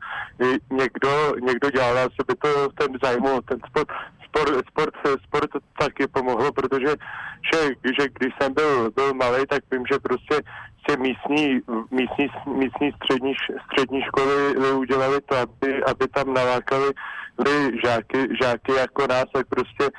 [0.70, 3.88] Někdo, někdo dělá, asi by to ten zájmu, ten sport,
[4.28, 4.94] sport, sport,
[5.26, 6.94] sport taky pomohlo, protože
[7.52, 7.60] že,
[7.98, 10.34] že když jsem byl, byl malý, tak vím, že prostě
[10.88, 13.34] si místní, místní, místní střední,
[13.66, 16.92] střední školy udělali to, aby, aby tam nalákali
[17.84, 19.90] žáky, žáky jako nás, tak prostě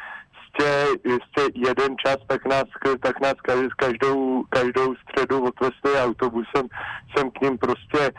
[0.49, 2.63] jistě, jistě jeden čas, tak nás,
[2.99, 3.33] tak nás
[3.77, 6.67] každou, každou středu odvezli autobusem,
[7.15, 8.12] jsem k ním prostě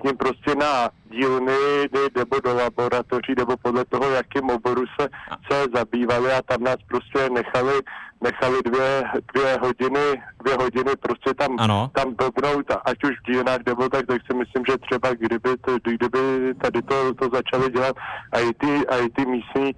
[0.00, 5.08] k ním prostě na dílny nebo do laboratoří, nebo podle toho, jakým oboru se,
[5.50, 7.72] se zabývali a tam nás prostě nechali,
[8.20, 11.90] nechali dvě, dvě hodiny, dvě hodiny prostě tam, ano.
[11.94, 15.76] tam dobnout, ať už v dílnách nebo tak, tak si myslím, že třeba kdyby, to,
[15.82, 17.96] kdyby tady to, to začali dělat
[18.32, 19.72] a i ty, a i ty místní,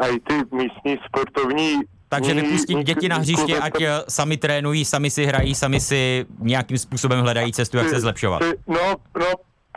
[0.00, 5.10] a i ty místní sportovní takže vypustit děti na hřiště, ať eh, sami trénují, sami
[5.10, 8.42] si hrají, sami si nějakým způsobem hledají cestu, jak se zlepšovat.
[8.66, 9.26] No, no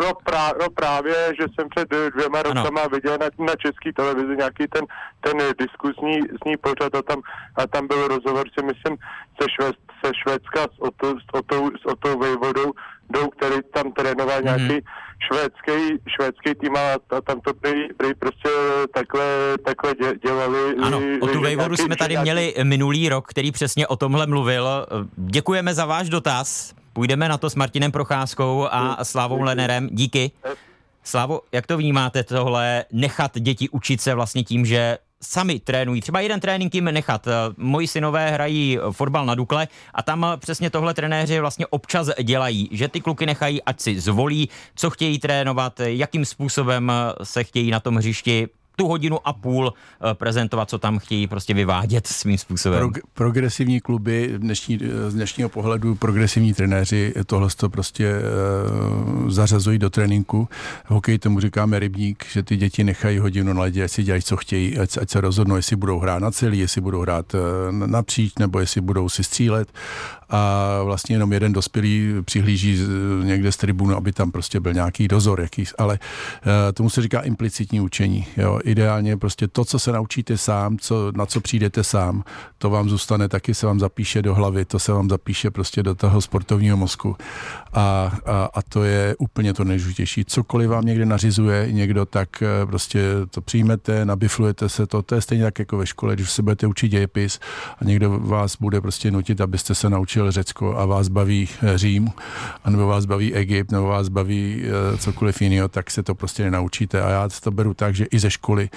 [0.01, 4.67] No, prá, no právě, že jsem před dvěma rokama viděl na, na české televizi nějaký
[4.67, 4.85] ten,
[5.21, 7.21] ten diskuzní zní pořad a tam,
[7.55, 8.97] a tam byl rozhovor, si myslím,
[9.41, 12.71] se, švéd, se Švédska s Otou, s Otou, s Otou Vejvodou,
[13.09, 14.57] jdou, který tam trénoval mm-hmm.
[14.57, 14.85] nějaký
[15.27, 18.49] švédský, švédský tým a tam to prý, prý prostě
[18.93, 19.25] takhle,
[19.65, 20.75] takhle dě, dělali.
[20.83, 22.23] Ano, o tu Vejvodu jsme tady nějaký...
[22.23, 24.67] měli minulý rok, který přesně o tomhle mluvil.
[25.15, 26.73] Děkujeme za váš dotaz.
[26.93, 29.89] Půjdeme na to s Martinem Procházkou a Slávou Lenerem.
[29.91, 30.31] Díky.
[31.03, 36.01] Slavo, jak to vnímáte tohle nechat děti učit se vlastně tím, že sami trénují.
[36.01, 37.27] Třeba jeden trénink jim nechat.
[37.57, 42.87] Moji synové hrají fotbal na Dukle a tam přesně tohle trenéři vlastně občas dělají, že
[42.87, 46.91] ty kluky nechají, ať si zvolí, co chtějí trénovat, jakým způsobem
[47.23, 51.53] se chtějí na tom hřišti tu hodinu a půl eh, prezentovat, co tam chtějí prostě
[51.53, 52.79] vyvádět svým způsobem.
[52.91, 58.13] Pro, progresivní kluby, dnešní, z dnešního pohledu progresivní trenéři tohle to prostě
[59.23, 60.49] uh, zařazují do tréninku.
[60.85, 64.37] Hokej tomu říkáme rybník, že ty děti nechají hodinu na ledě, ať si dělají, co
[64.37, 67.35] chtějí, ať, ať se rozhodnou, jestli budou hrát na celý, jestli budou hrát
[67.71, 69.69] napříč, nebo jestli budou si střílet
[70.33, 72.79] a vlastně jenom jeden dospělý přihlíží
[73.23, 75.99] někde z tribunu, aby tam prostě byl nějaký dozor, jaký, ale
[76.45, 78.27] uh, tomu se říká implicitní učení.
[78.37, 82.23] Jo ideálně prostě to, co se naučíte sám, co, na co přijdete sám,
[82.57, 85.95] to vám zůstane, taky se vám zapíše do hlavy, to se vám zapíše prostě do
[85.95, 87.15] toho sportovního mozku.
[87.73, 90.25] A, a, a to je úplně to nejdůležitější.
[90.25, 95.01] Cokoliv vám někde nařizuje někdo, tak eh, prostě to přijmete, nabiflujete se to.
[95.01, 97.39] To je stejně tak jako ve škole, když se budete učit dějepis
[97.81, 102.09] a někdo vás bude prostě nutit, abyste se naučil Řecko a vás baví eh, Řím,
[102.69, 107.01] nebo vás baví Egypt, nebo vás baví eh, cokoliv jiného, tak se to prostě nenaučíte.
[107.01, 108.69] A já to beru tak, že i ze školy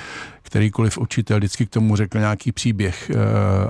[0.47, 3.17] kterýkoliv učitel vždycky k tomu řekl nějaký příběh, eh,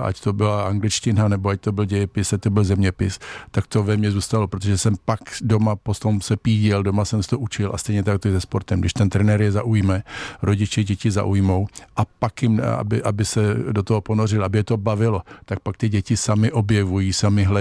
[0.01, 3.19] ať to byla angličtina, nebo ať to byl dějepis, ať to byl zeměpis,
[3.51, 7.29] tak to ve mně zůstalo, protože jsem pak doma potom se píděl, doma jsem se
[7.29, 8.79] to učil a stejně tak to je se sportem.
[8.79, 10.03] Když ten trenér je zaujme,
[10.41, 14.77] rodiče děti zaujmou a pak jim, aby, aby se do toho ponořil, aby je to
[14.77, 17.56] bavilo, tak pak ty děti sami objevují, sami hledají,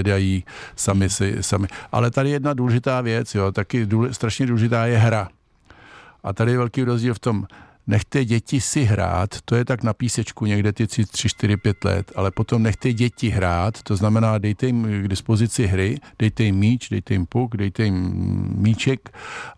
[0.77, 1.69] sami si, sami.
[1.93, 5.29] Ale tady jedna důležitá věc, jo, taky důle, strašně důležitá je hra.
[6.23, 7.47] A tady je velký rozdíl v tom,
[7.87, 12.13] nechte děti si hrát, to je tak na písečku někde ty 3, 4, 5 let,
[12.17, 16.89] ale potom nechte děti hrát, to znamená dejte jim k dispozici hry, dejte jim míč,
[16.89, 17.95] dejte jim puk, dejte jim
[18.57, 19.11] míček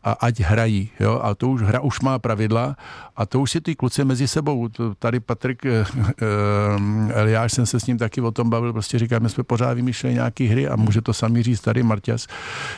[0.05, 0.91] a ať hrají.
[1.01, 1.21] Jo?
[1.23, 2.77] A to už hra už má pravidla
[3.17, 5.85] a to už si ty kluci mezi sebou, tady Patrik eh,
[6.23, 9.75] eh, Eliáš jsem se s ním taky o tom bavil, prostě říká, my jsme pořád
[9.75, 12.27] vymýšleli nějaké hry a může to sami říct tady Marťas,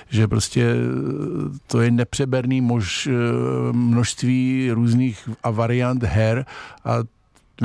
[0.08, 0.74] že prostě
[1.66, 3.12] to je nepřeberný mož, eh,
[3.72, 6.46] množství různých a variant her
[6.85, 7.03] a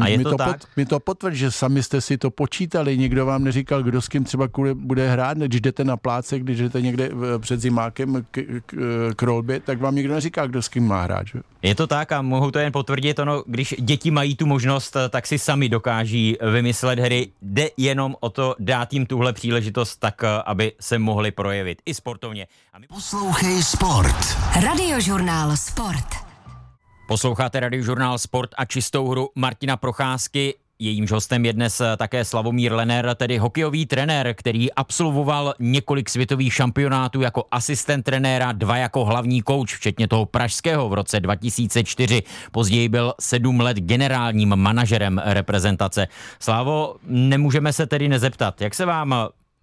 [0.02, 0.60] a je mi to, to tak?
[0.60, 4.08] Pot, mi to potvrdí, že sami jste si to počítali, nikdo vám neříkal, kdo s
[4.08, 7.10] kým třeba bude hrát, když jdete na pláce, když jdete někde
[7.40, 8.76] před zimákem k, k,
[9.16, 11.28] k rolbě, tak vám nikdo neříká, kdo s kým má hrát.
[11.28, 11.40] Že?
[11.62, 15.28] Je to tak a mohu to jen potvrdit, ono, když děti mají tu možnost, tak
[15.28, 17.28] si sami dokáží vymyslet hry.
[17.42, 22.48] Jde jenom o to dát jim tuhle příležitost tak, aby se mohli projevit i sportovně.
[22.74, 22.88] A my...
[22.88, 24.38] Poslouchej Sport.
[24.64, 26.25] Radiožurnál Sport.
[27.08, 30.54] Posloucháte radiožurnál Sport a čistou hru Martina Procházky.
[30.80, 37.22] Jejímž hostem je dnes také Slavomír Lener, tedy hokejový trenér, který absolvoval několik světových šampionátů
[37.22, 42.24] jako asistent trenéra, dva jako hlavní kouč, včetně toho pražského v roce 2004.
[42.52, 46.08] Později byl sedm let generálním manažerem reprezentace.
[46.40, 49.16] Slávo, nemůžeme se tedy nezeptat, jak se vám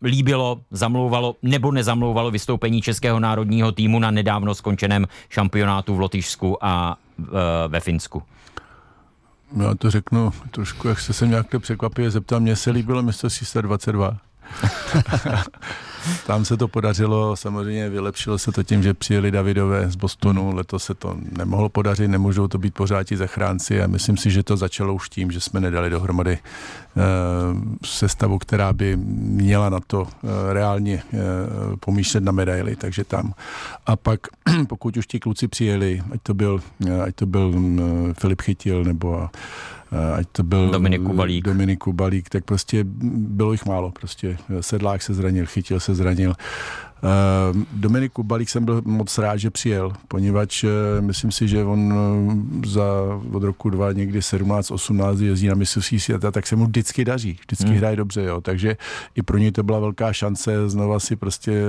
[0.03, 6.97] líbilo, zamlouvalo nebo nezamlouvalo vystoupení českého národního týmu na nedávno skončeném šampionátu v Lotyšsku a
[7.69, 8.23] ve Finsku?
[9.57, 14.19] Já to řeknu trošku, jak se jsem nějak překvapivě zeptal, mně se líbilo mistrovství 22.
[16.27, 20.85] Tam se to podařilo, samozřejmě vylepšilo se to tím, že přijeli Davidové z Bostonu, letos
[20.85, 24.57] se to nemohlo podařit, nemůžou to být pořád ti zachránci a myslím si, že to
[24.57, 27.03] začalo už tím, že jsme nedali dohromady uh,
[27.85, 30.09] sestavu, která by měla na to uh,
[30.53, 31.21] reálně uh,
[31.81, 33.35] pomýšlet na medaily, takže tam.
[33.87, 34.21] A pak,
[34.69, 36.61] pokud už ti kluci přijeli, ať to byl,
[37.05, 37.81] ať to byl um,
[38.19, 39.29] Filip Chytil nebo
[40.15, 41.45] ať to byl Dominiku Balík.
[41.45, 43.91] Dominiku Balík, tak prostě bylo jich málo.
[43.91, 46.35] Prostě sedlák se zranil, chytil se zranil.
[47.03, 51.93] Uh, Dominiku Balík jsem byl moc rád, že přijel, poněvadž uh, myslím si, že on
[51.93, 52.35] uh,
[52.65, 52.85] za
[53.33, 57.69] od roku 2 někdy 17-18 jezdí na mistrovství světa, tak se mu vždycky daří, vždycky
[57.69, 57.77] hmm.
[57.77, 58.41] hraje dobře, jo.
[58.41, 58.77] takže
[59.15, 61.63] i pro něj to byla velká šance znova si prostě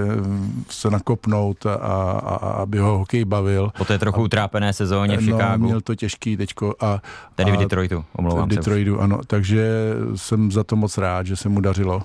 [0.69, 3.71] se nakopnout a, a, a aby ho hokej bavil.
[3.77, 5.65] Po té trochu utrápené sezóně v no, Chicagu.
[5.65, 6.75] měl to těžký teďko.
[6.79, 7.01] A,
[7.35, 9.01] Tedy v Detroitu, omlouvám v Detroitu, se.
[9.01, 12.01] ano, takže jsem za to moc rád, že se mu dařilo.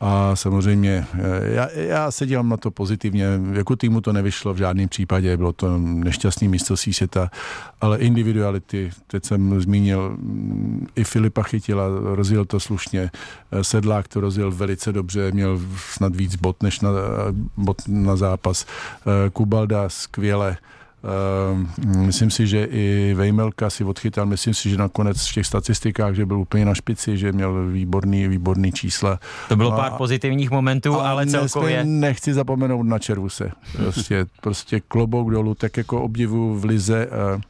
[0.00, 1.20] A samozřejmě eh,
[1.54, 3.26] já, já se dělám na to pozitivně.
[3.52, 7.30] Jako týmu to nevyšlo v žádném případě, bylo to nešťastný místo světa,
[7.80, 13.10] ale individuality, teď jsem zmínil, mm, i Filipa chytila, rozjel to slušně,
[13.52, 16.90] eh, Sedlák to rozjel velice dobře, měl snad víc bot než na,
[17.56, 20.56] bot na zápas, eh, Kubalda skvěle,
[21.96, 26.26] myslím si, že i Vejmelka si odchytal, myslím si, že nakonec v těch statistikách, že
[26.26, 29.18] byl úplně na špici, že měl výborný, výborný čísla.
[29.48, 31.84] To bylo a, pár pozitivních momentů, ale celkově...
[31.84, 33.52] Nechci zapomenout na Červuse.
[33.76, 37.40] Prostě, prostě klobouk dolů, tak jako obdivu v Lize uh,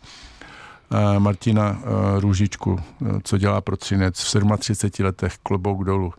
[0.91, 2.81] uh, Martina uh, Růžičku,
[3.23, 6.13] co dělá pro Třinec v 37 letech, klobouk dolů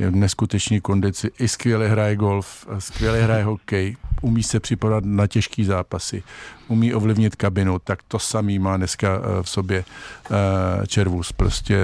[0.00, 5.26] je v neskutečné kondici, i skvěle hraje golf, skvěle hraje hokej, umí se připadat na
[5.26, 6.22] těžké zápasy,
[6.68, 11.32] umí ovlivnit kabinu, tak to samý má dneska eh, v sobě eh, Červus.
[11.32, 11.76] Prostě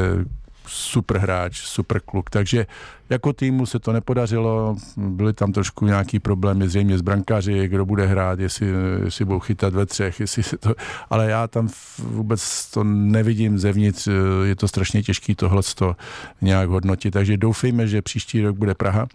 [0.69, 2.31] super hráč, super kluk.
[2.31, 2.67] Takže
[3.11, 8.07] jako týmu se to nepodařilo, byly tam trošku nějaký problémy zřejmě s brankáři, kdo bude
[8.07, 8.67] hrát, jestli,
[9.05, 10.75] jestli budou chytat ve třech, jestli se to,
[11.11, 14.09] ale já tam vůbec to nevidím zevnitř,
[14.45, 15.97] je to strašně těžký tohle to
[16.41, 19.07] nějak hodnotit, takže doufejme, že příští rok bude Praha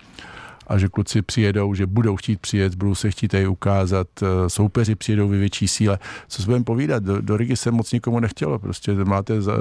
[0.72, 4.96] a že kluci přijedou, že budou chtít přijet, budou se chtít tady ukázat, eh, soupeři
[4.96, 6.00] přijedou ve větší síle.
[6.28, 9.54] Co se budeme povídat, do, do Rigi se moc nikomu nechtělo, prostě máte za,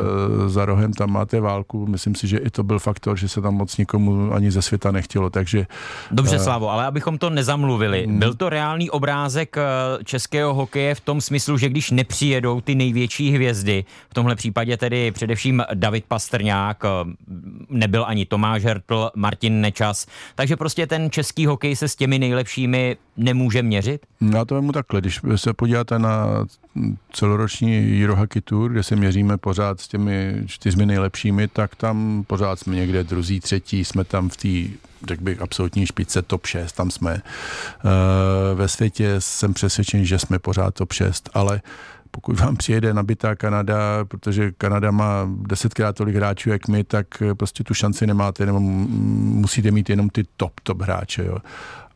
[0.47, 3.55] za rohem, tam máte válku, myslím si, že i to byl faktor, že se tam
[3.55, 5.67] moc nikomu ani ze světa nechtělo, takže...
[6.11, 8.19] Dobře, uh, Slavo, ale abychom to nezamluvili, hmm.
[8.19, 9.63] byl to reálný obrázek eh,
[10.05, 15.11] českého hokeje v tom smyslu, že když nepřijedou ty největší hvězdy, v tomhle případě tedy
[15.11, 16.83] především David Pastrňák,
[17.69, 22.19] nebyl ani Tomáš Hertl, Martin Nečas, takže prostě ten ten český hokej se s těmi
[22.19, 24.07] nejlepšími nemůže měřit?
[24.35, 26.27] Já to vemu takhle, když se podíváte na
[27.13, 32.77] celoroční Eurohockey Tour, kde se měříme pořád s těmi čtyřmi nejlepšími, tak tam pořád jsme
[32.77, 34.75] někde druzí, třetí, jsme tam v té
[35.09, 37.13] řekl bych, absolutní špice top 6, tam jsme.
[37.15, 37.23] E,
[38.55, 41.61] ve světě jsem přesvědčen, že jsme pořád top 6, ale
[42.11, 47.65] pokud vám přijede nabitá Kanada, protože Kanada má desetkrát tolik hráčů jak my, tak prostě
[47.65, 51.25] tu šanci nemáte, nebo musíte mít jenom ty top, top hráče.
[51.25, 51.39] Jo.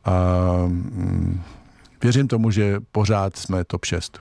[0.04, 0.12] A
[0.66, 1.40] mm,
[2.02, 4.20] věřím tomu, že pořád jsme top 6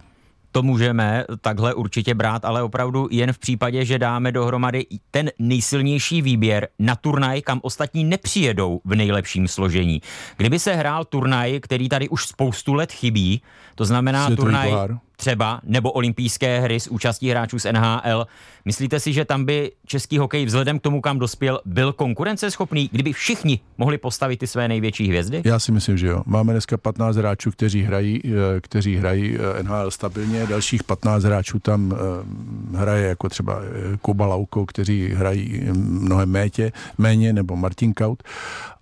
[0.53, 6.21] to můžeme takhle určitě brát, ale opravdu jen v případě, že dáme dohromady ten nejsilnější
[6.21, 10.01] výběr na turnaj, kam ostatní nepřijedou v nejlepším složení.
[10.37, 13.41] Kdyby se hrál turnaj, který tady už spoustu let chybí,
[13.75, 14.69] to znamená Světový turnaj...
[14.69, 18.27] Pohár třeba, nebo olympijské hry s účastí hráčů z NHL.
[18.65, 23.13] Myslíte si, že tam by český hokej vzhledem k tomu, kam dospěl, byl konkurenceschopný, kdyby
[23.13, 25.41] všichni mohli postavit ty své největší hvězdy?
[25.45, 26.23] Já si myslím, že jo.
[26.25, 31.59] Máme dneska 15 hráčů, kteří hrají, eh, kteří hrají eh, NHL stabilně, dalších 15 hráčů
[31.59, 33.61] tam eh, hraje jako třeba
[34.01, 38.23] Kuba Lauko, kteří hrají mnohem métě, méně, nebo Martin Kaut.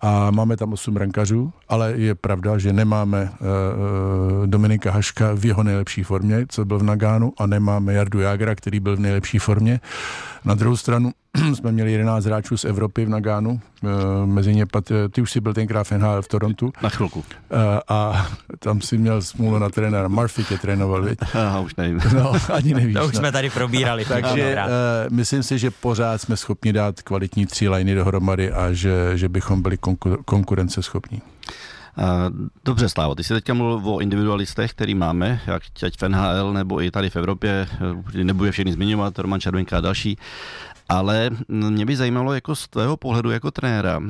[0.02, 3.32] A máme tam 8 rankařů, ale je pravda, že nemáme
[4.46, 8.56] Dominika Haška v jeho nejlepší formě formě, co byl v Nagánu, a nemáme Jardu Jágra,
[8.56, 9.80] který byl v nejlepší formě.
[10.46, 11.12] Na druhou stranu
[11.54, 13.88] jsme měli 11 hráčů z Evropy v Nagánu, eh,
[14.26, 16.74] mezi ně pat, ty už si byl tenkrát v NHL v Torontu.
[16.82, 17.24] Na chvilku.
[17.52, 18.28] Eh, a
[18.60, 20.08] tam si měl smůlu na trenéra.
[20.08, 21.20] Murphy tě trénoval, viď?
[21.34, 22.00] Aha, už nevím.
[22.16, 22.96] No, ani nevíš.
[22.96, 23.20] To už no.
[23.20, 24.06] jsme tady probírali.
[24.06, 29.18] Takže uh, myslím si, že pořád jsme schopni dát kvalitní tří liny dohromady a že,
[29.18, 31.22] že bychom byli konkur- konkurenceschopní.
[32.66, 36.82] Dobře, Slávo, ty jsi teďka mluvil o individualistech, který máme, jak ať v NHL nebo
[36.82, 37.68] i tady v Evropě,
[38.24, 40.18] nebude všechny zmiňovat, Roman Červenka a další,
[40.90, 44.02] ale mě by zajímalo jako z tvého pohledu jako trenéra,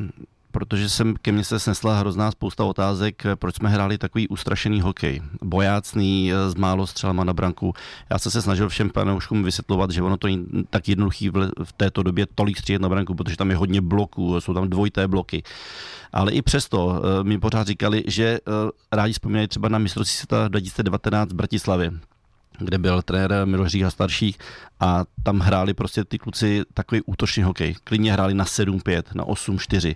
[0.52, 5.22] protože jsem ke mně se snesla hrozná spousta otázek, proč jsme hráli takový ustrašený hokej.
[5.44, 7.74] Bojácný, s málo střelama na branku.
[8.10, 11.30] Já jsem se snažil všem panouškům vysvětlovat, že ono to není tak jednoduchý
[11.64, 15.08] v této době tolik střílet na branku, protože tam je hodně bloků, jsou tam dvojité
[15.08, 15.44] bloky.
[16.14, 18.52] Ale i přesto eh, mi pořád říkali, že eh,
[18.92, 21.92] rádi vzpomínají třeba na mistrovství světa 2019 v Bratislavě,
[22.64, 24.38] kde byl trenér Miloš Říha starších
[24.80, 27.76] a tam hráli prostě ty kluci takový útočný hokej.
[27.84, 29.96] Klidně hráli na 7-5, na 8-4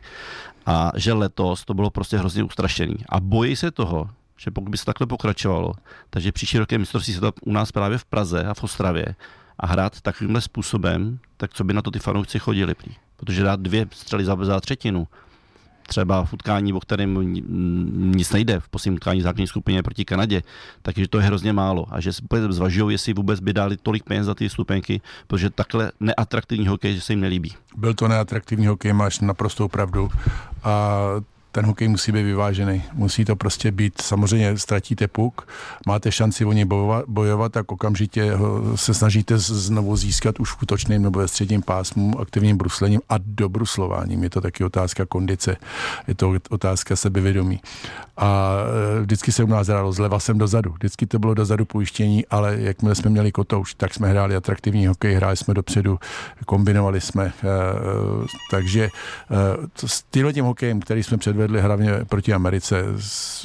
[0.65, 2.95] a že letos to bylo prostě hrozně ustrašený.
[3.09, 5.73] A bojí se toho, že pokud by se takhle pokračovalo,
[6.09, 9.15] takže příští rok je mistrovství světa u nás právě v Praze a v Ostravě
[9.59, 12.91] a hrát takovýmhle způsobem, tak co by na to ty fanoušci chodili prý.
[13.17, 15.07] Protože dát dvě střely za, za třetinu,
[15.87, 17.33] třeba v utkání, o kterém
[18.15, 20.41] nic nejde, v posledním utkání základní skupině proti Kanadě,
[20.81, 21.85] takže to je hrozně málo.
[21.89, 22.11] A že
[22.49, 27.01] zvažují, jestli vůbec by dali tolik peněz za ty stupenky, protože takhle neatraktivní hokej, že
[27.01, 27.53] se jim nelíbí.
[27.77, 30.09] Byl to neatraktivní hokej, máš naprostou pravdu.
[30.63, 30.99] A
[31.55, 32.83] ten hokej musí být vyvážený.
[32.93, 35.47] Musí to prostě být, samozřejmě ztratíte puk,
[35.87, 36.65] máte šanci o něj
[37.07, 38.31] bojovat, tak okamžitě
[38.75, 44.23] se snažíte znovu získat už v útočném nebo ve středním pásmu aktivním bruslením a dobruslováním.
[44.23, 45.57] Je to taky otázka kondice,
[46.07, 47.59] je to otázka sebevědomí.
[48.17, 48.57] A
[48.97, 50.71] e, vždycky se u nás hrálo zleva sem dozadu.
[50.71, 55.15] Vždycky to bylo dozadu pojištění, ale jakmile jsme měli kotouč, tak jsme hráli atraktivní hokej,
[55.15, 55.99] hráli jsme dopředu,
[56.45, 57.25] kombinovali jsme.
[57.25, 57.31] E, e,
[58.51, 58.89] takže
[59.85, 62.83] s tím hokejem, který jsme předvedli, vedli hlavně proti Americe,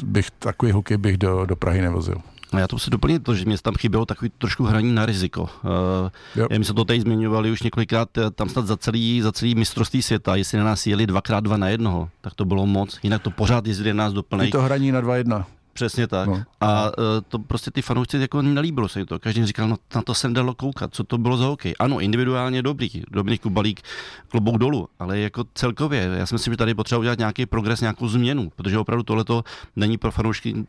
[0.03, 2.17] bych takový hokej bych do, do Prahy nevozil.
[2.59, 5.43] Já to se doplnit, to, že mě tam chybělo takový trošku hraní na riziko.
[5.43, 9.55] Uh, my jsme to tady zmiňovali už několikrát, eh, tam snad za celý, za celý
[9.55, 13.23] mistrovství světa, jestli na nás jeli dvakrát dva na jednoho, tak to bylo moc, jinak
[13.23, 14.51] to pořád jezdili nás do plnej.
[14.51, 15.47] to hraní na dva jedna.
[15.81, 16.29] Přesně tak.
[16.29, 16.43] No.
[16.61, 19.19] A uh, to prostě ty fanoušci jako nelíbilo se jim to.
[19.19, 21.75] Každý říkal, no na to jsem dalo koukat, co to bylo za hokej.
[21.79, 23.81] Ano, individuálně dobrý, Dominik Kubalík
[24.29, 28.09] klobouk dolů, ale jako celkově, já si myslím, že tady potřeba udělat nějaký progres, nějakou
[28.09, 29.45] změnu, protože opravdu tohleto
[29.77, 30.67] není pro fanoušky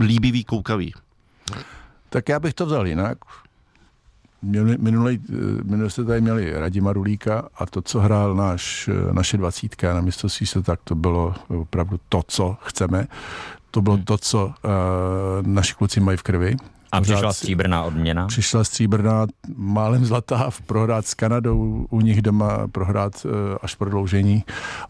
[0.00, 0.94] líbivý, koukavý.
[2.08, 3.18] Tak já bych to vzal jinak.
[4.78, 5.20] Minulý,
[5.62, 10.46] minulý jste tady měli Radima Rulíka a to, co hrál náš, naše dvacítka na mistrovství
[10.46, 13.06] se, tak to bylo opravdu to, co chceme
[13.72, 14.04] to bylo hmm.
[14.04, 14.52] to, co uh,
[15.42, 16.56] naši kluci mají v krvi.
[16.92, 18.26] A Pořád přišla stříbrná odměna?
[18.26, 23.30] Přišla stříbrná, málem zlatá, prohrát s Kanadou, u nich doma prohrát uh,
[23.62, 24.44] až prodloužení.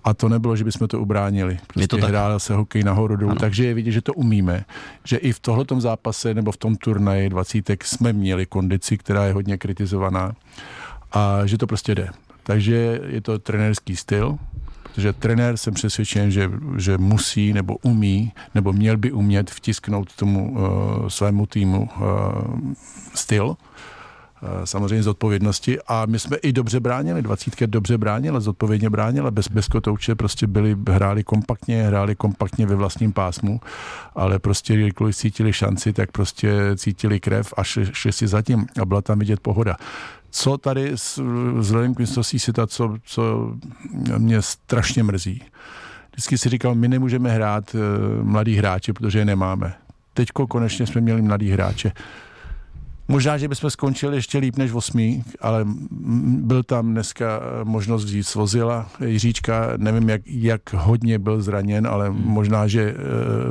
[0.05, 1.59] A to nebylo, že bychom to ubránili.
[1.66, 4.64] Prostě to hrál se hokej nahoru dolů, takže je vidět, že to umíme.
[5.05, 9.33] Že i v tohletom zápase nebo v tom turnaji 20 jsme měli kondici, která je
[9.33, 10.33] hodně kritizovaná
[11.12, 12.09] a že to prostě jde.
[12.42, 14.38] Takže je to trenérský styl,
[14.94, 20.50] Protože trenér jsem přesvědčen, že, že musí nebo umí, nebo měl by umět vtisknout tomu
[20.50, 22.72] uh, svému týmu uh,
[23.14, 23.57] styl, uh,
[24.64, 25.78] samozřejmě z odpovědnosti.
[25.87, 30.46] A my jsme i dobře bránili, dvacítky dobře bránila, zodpovědně bránila, bez, bez kotouče prostě
[30.46, 33.61] byli, hráli kompaktně, hráli kompaktně ve vlastním pásmu,
[34.14, 38.85] ale prostě když cítili šanci, tak prostě cítili krev a šli, šli si zatím a
[38.85, 39.76] byla tam vidět pohoda
[40.33, 40.92] co tady
[41.59, 43.55] vzhledem k mistrovství světa, co, co
[44.18, 45.42] mě strašně mrzí.
[46.12, 47.81] Vždycky si říkal, my nemůžeme hrát uh,
[48.25, 49.75] mladý hráče, protože je nemáme.
[50.14, 51.92] Teďko konečně jsme měli mladý hráče.
[53.12, 55.64] Možná, že bychom skončili ještě líp než osmý, ale
[56.25, 62.09] byl tam dneska eh, možnost vzít svozila Jiříčka, nevím, jak, jak hodně byl zraněn, ale
[62.09, 62.22] hmm.
[62.25, 62.94] možná, že eh,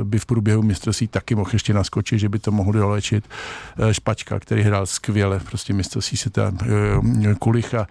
[0.04, 3.24] by v průběhu mistrovství taky mohl ještě naskočit, že by to mohli dolečit.
[3.78, 6.58] Eh, Špačka, který hrál skvěle, prostě mistrovství se tam
[7.38, 7.86] Kulicha,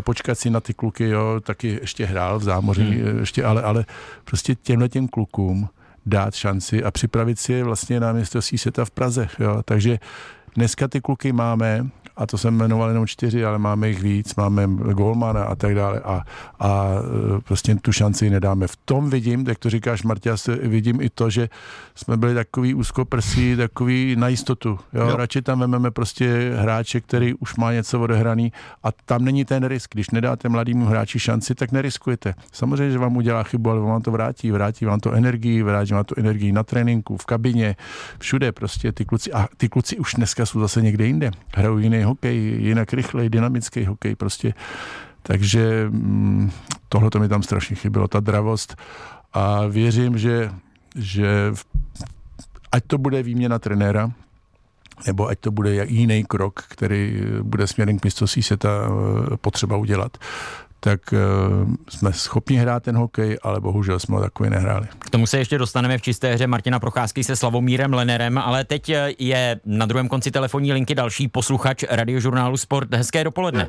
[0.00, 3.18] počkat si na ty kluky, jo, taky ještě hrál v zámoří, hmm.
[3.18, 3.84] ještě, ale, ale
[4.24, 5.68] prostě těmhle těm klukům
[6.06, 9.28] dát šanci a připravit si je vlastně na mistrovství světa v Praze.
[9.38, 9.62] Jo.
[9.64, 9.98] Takže
[10.56, 14.66] Dneska ty kluky máme, a to jsem jmenoval jenom čtyři, ale máme jich víc, máme
[14.92, 16.22] Golmana a tak dále a,
[16.60, 16.90] a
[17.36, 18.66] e, prostě tu šanci nedáme.
[18.66, 20.30] V tom vidím, jak to říkáš Marta,
[20.62, 21.48] vidím i to, že
[21.94, 24.78] jsme byli takový úzkoprsí, takový na jistotu.
[24.92, 25.08] Jo?
[25.08, 25.16] Jo.
[25.16, 28.52] Radši tam vememe prostě hráče, který už má něco odehraný
[28.82, 29.94] a tam není ten risk.
[29.94, 32.34] Když nedáte mladému hráči šanci, tak neriskujete.
[32.52, 34.50] Samozřejmě, že vám udělá chybu, ale vám to vrátí.
[34.50, 37.76] Vrátí vám to energii, vrátí vám to energii na tréninku, v kabině,
[38.18, 39.32] všude prostě ty kluci.
[39.32, 41.30] A ty kluci už dneska jsou zase někde jinde.
[41.54, 44.54] Hrajou jiný hokej, jinak rychlej, dynamický hokej prostě.
[45.22, 46.50] Takže mm,
[46.88, 48.76] tohle to mi tam strašně chybělo, ta dravost.
[49.32, 50.50] A věřím, že,
[50.96, 51.52] že
[52.72, 54.10] ať to bude výměna trenéra,
[55.06, 60.18] nebo ať to bude jiný krok, který bude směrem k mistrovství světa eh, potřeba udělat,
[60.80, 64.86] tak uh, jsme schopni hrát ten hokej, ale bohužel jsme ho takový nehráli.
[64.98, 68.88] K tomu se ještě dostaneme v čisté hře Martina Procházky se Slavomírem Lenerem, ale teď
[68.88, 72.94] eh, je na druhém konci telefonní linky další posluchač radiožurnálu Sport.
[72.94, 73.68] Hezké dopoledne.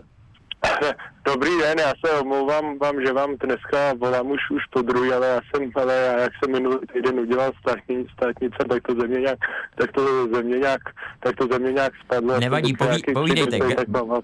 [1.25, 5.27] Dobrý den, já se omlouvám vám, že vám dneska volám už, už po druhý, ale
[5.27, 9.39] já jsem, ale já, jak jsem minulý týden udělal státní, státnice, tak to země nějak,
[9.75, 10.81] tak to země nějak,
[11.19, 12.39] tak to země nějak spadlo.
[12.39, 13.59] Nevadí, poví, povídejte.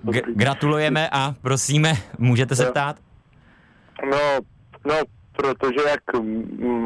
[0.03, 2.95] G- gratulujeme a prosíme, můžete se ptát?
[4.11, 4.17] No,
[4.85, 4.95] no,
[5.37, 6.21] protože jak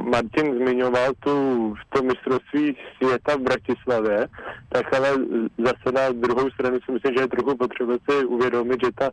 [0.04, 4.28] Martin zmiňoval tu, to mistrovství světa v Bratislavě,
[4.70, 5.10] tak ale
[5.58, 9.10] zase na druhou stranu si myslím, že je trochu potřeba si uvědomit, že ta,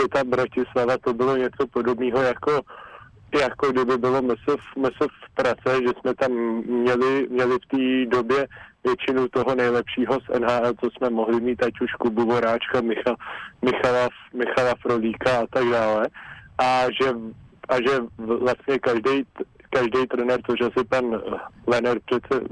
[0.00, 2.60] že ta Bratislava to bylo něco podobného jako
[3.40, 6.32] jako kdyby bylo meso v, meso v prace, že jsme tam
[6.66, 8.46] měli, měli v té době
[8.84, 13.16] většinu toho nejlepšího z NHL, co jsme mohli mít, ať už Kubu Voráčka, Michal,
[13.62, 16.08] Michala, Michala Frolíka a tak dále.
[16.58, 17.12] A že
[17.68, 19.24] a že vlastně každý
[19.70, 21.04] každý trenér, což asi pan
[21.66, 22.44] Lener přece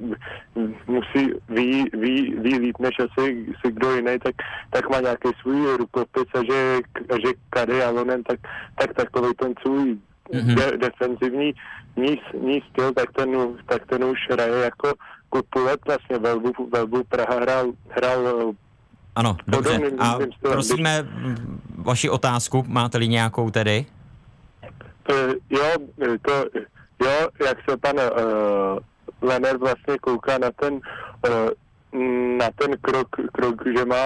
[0.86, 4.34] musí ví, ví, ví líp než asi si kdo jiný, tak,
[4.70, 6.78] tak má nějaký svůj rukopis a že,
[7.14, 8.40] a že Kady Alonen, tak,
[8.78, 9.98] tak takový ten svůj
[10.32, 10.54] mm-hmm.
[10.54, 11.54] de, defenzivní
[11.96, 13.30] ní, ní styl, tak ten,
[13.66, 14.92] tak ten už hraje jako
[15.28, 18.52] kupulet vlastně velbu, velbu Praha hrál, hrál
[19.14, 19.80] ano, dobře.
[19.98, 21.08] A prosíme
[21.76, 23.86] vaši otázku, máte-li nějakou tedy?
[25.50, 25.72] Jo,
[26.22, 26.44] to,
[27.04, 28.78] jo, jak se pan uh,
[29.22, 30.80] Lener vlastně kouká na ten, uh,
[32.38, 34.04] na ten krok, krok, že má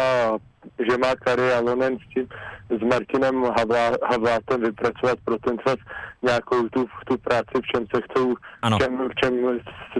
[0.78, 2.26] že má Kari Alonen s tím,
[2.70, 5.76] s Martinem Havlá, Havlátem vypracovat pro ten čas
[6.22, 9.32] nějakou tu, tu práci, v čem se chcou, v čem, v čem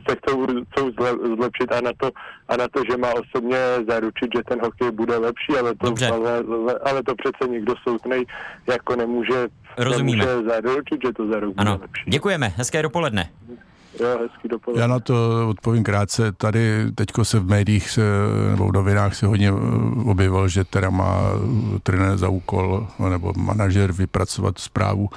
[0.09, 0.91] se chcou, chcou
[1.37, 2.11] zlepšit a na, to,
[2.49, 6.45] a na to, že má osobně zaručit, že ten hokej bude lepší, ale to, ale,
[6.85, 8.27] ale to přece nikdo soudnej
[8.67, 10.27] jako nemůže, Rozumíme.
[10.27, 11.79] nemůže zaručit, že to zaručí ano.
[11.83, 12.11] lepší.
[12.11, 13.31] Děkujeme, hezké dopoledne.
[14.01, 14.83] Jo, hezký dopoledne.
[14.83, 16.33] Já na to odpovím krátce.
[16.33, 18.03] Tady teďko se v médiích se,
[18.51, 21.33] nebo v novinách se hodně eh, objevilo, že teda má
[21.83, 25.09] trenér za úkol nebo manažer vypracovat zprávu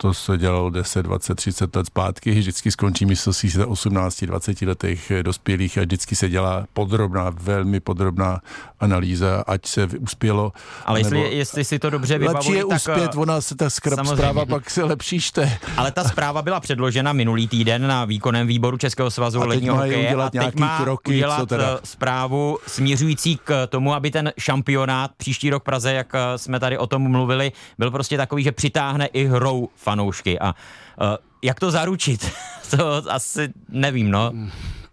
[0.00, 5.12] to se dělalo 10, 20, 30 let zpátky, vždycky skončí mistrovství se 18, 20 letech
[5.22, 8.40] dospělých a vždycky se dělá podrobná, velmi podrobná
[8.80, 10.52] analýza, ať se uspělo.
[10.86, 11.34] Ale jestli, nebo...
[11.34, 14.70] jestli si to dobře vybavuji, Lepší je tak uspět, ona se ta skrab zpráva pak
[14.70, 15.58] se lepší čte.
[15.76, 20.30] Ale ta zpráva byla předložena minulý týden na výkonném výboru Českého svazu ledního hokeje a
[20.30, 21.74] teď má kroky, udělat co teda?
[21.74, 26.60] Eh, zprávu směřující k tomu, aby ten šampionát příští rok v Praze, jak eh, jsme
[26.60, 30.38] tady o tom mluvili, byl prostě takový, že přitáhne i hrou fanoušky.
[30.38, 30.54] A
[31.00, 32.30] uh, jak to zaručit?
[32.76, 34.32] to asi nevím, no.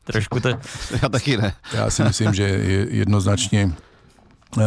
[0.03, 0.49] Trošku to...
[1.01, 1.53] Já taky ne.
[1.73, 4.63] Já si myslím, že je jednoznačně eh,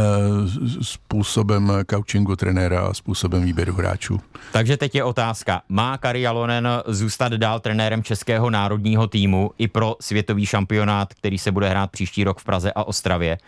[0.83, 4.21] způsobem coachingu trenéra a způsobem výběru hráčů.
[4.53, 5.63] Takže teď je otázka.
[5.69, 11.53] Má Kari Jalonen zůstat dál trenérem českého národního týmu i pro světový šampionát, který se
[11.53, 13.39] bude hrát příští rok v Praze a Ostravě?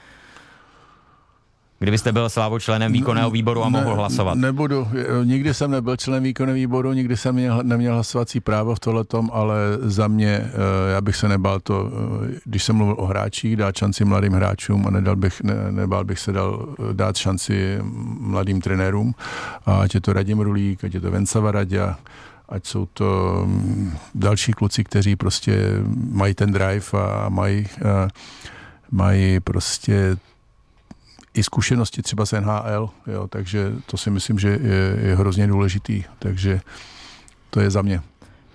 [1.82, 4.34] Kdybyste byl Slávo členem výkonného výboru a ne, mohl hlasovat?
[4.34, 4.88] Nebudu.
[5.24, 9.56] Nikdy jsem nebyl členem výkonného výboru, nikdy jsem měl, neměl hlasovací právo v tohletom, ale
[9.80, 13.76] za mě, eh, já bych se nebál to, eh, když jsem mluvil o hráčích, dát
[13.76, 17.78] šanci mladým hráčům a nedal bych, ne, nebál bych se dal, eh, dát šanci
[18.20, 19.14] mladým trenérům.
[19.66, 21.96] A ať je to Radim Rulík, ať je to Vencava Radia,
[22.48, 25.80] ať jsou to mm, další kluci, kteří prostě
[26.12, 27.66] mají ten drive a mají,
[28.90, 30.16] mají prostě
[31.34, 36.04] i zkušenosti třeba z NHL, jo, takže to si myslím, že je, je hrozně důležitý,
[36.18, 36.60] takže
[37.50, 38.02] to je za mě.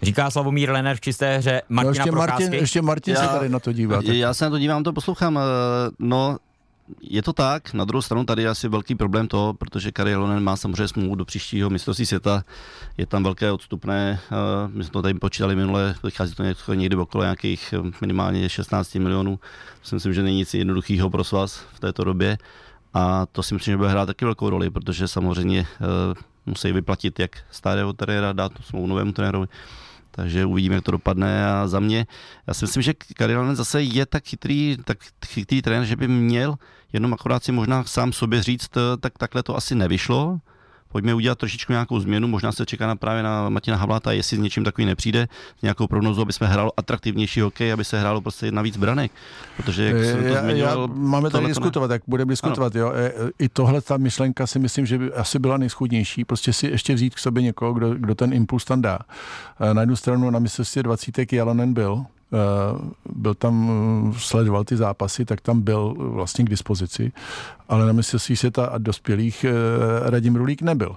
[0.01, 3.49] Říká Slavomír Lener v čisté hře Martina no ještě Martin, ještě Martin já, se tady
[3.49, 3.95] na to dívá.
[3.95, 4.05] Tak.
[4.05, 5.37] Já se na to dívám, to poslouchám.
[5.37, 5.41] Eh,
[5.99, 6.37] no,
[7.01, 10.43] je to tak, na druhou stranu tady je asi velký problém to, protože Kari Lonen
[10.43, 12.43] má samozřejmě smlouvu do příštího mistrovství světa,
[12.97, 14.35] je tam velké odstupné, eh,
[14.67, 19.39] my jsme to tady počítali minule, vychází to někdy okolo nějakých eh, minimálně 16 milionů,
[19.93, 22.37] myslím, že není nic jednoduchého pro svaz v této době.
[22.95, 25.87] A to si myslím, že bude hrát taky velkou roli, protože samozřejmě uh,
[26.45, 29.47] musí vyplatit jak starého trenéra, dát smlouvu novému trenérovi.
[30.15, 31.47] Takže uvidíme, jak to dopadne.
[31.47, 32.07] A za mě,
[32.47, 36.55] já si myslím, že Karilanen zase je tak chytrý, tak chytrý trenér, že by měl
[36.93, 40.39] jenom akorát si možná sám sobě říct, eh, tak takhle to asi nevyšlo,
[40.95, 44.39] pojďme udělat trošičku nějakou změnu, možná se čeká na právě na Martina Havláta, jestli s
[44.39, 45.27] něčím takový nepřijde,
[45.61, 49.11] nějakou prognozu, aby jsme hrálo atraktivnější hokej, aby se hrálo prostě navíc branek.
[49.57, 52.75] Protože jak jsem to já, zmiňoval, já, máme tady diskutovat, tak budeme diskutovat.
[52.75, 52.91] Jo.
[52.91, 56.25] E, I tohle ta myšlenka si myslím, že by asi byla nejschudnější.
[56.25, 58.99] Prostě si ještě vzít k sobě někoho, kdo, kdo ten impuls tam dá.
[59.59, 62.05] E, na jednu stranu na mistrovství 20 Jalonen byl,
[63.15, 67.11] byl tam, sledoval ty zápasy, tak tam byl vlastně k dispozici,
[67.69, 69.45] ale na mistrovství světa a dospělých
[70.05, 70.95] Radim Rulík nebyl.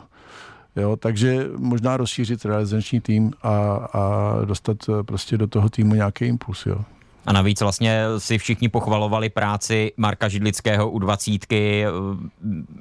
[0.76, 3.50] Jo, takže možná rozšířit realizační tým a,
[3.92, 6.66] a dostat prostě do toho týmu nějaký impuls.
[6.66, 6.84] Jo.
[7.28, 11.90] A navíc vlastně si všichni pochvalovali práci Marka Židlického u dvacítky eh,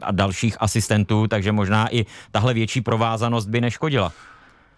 [0.01, 4.11] a dalších asistentů, takže možná i tahle větší provázanost by neškodila.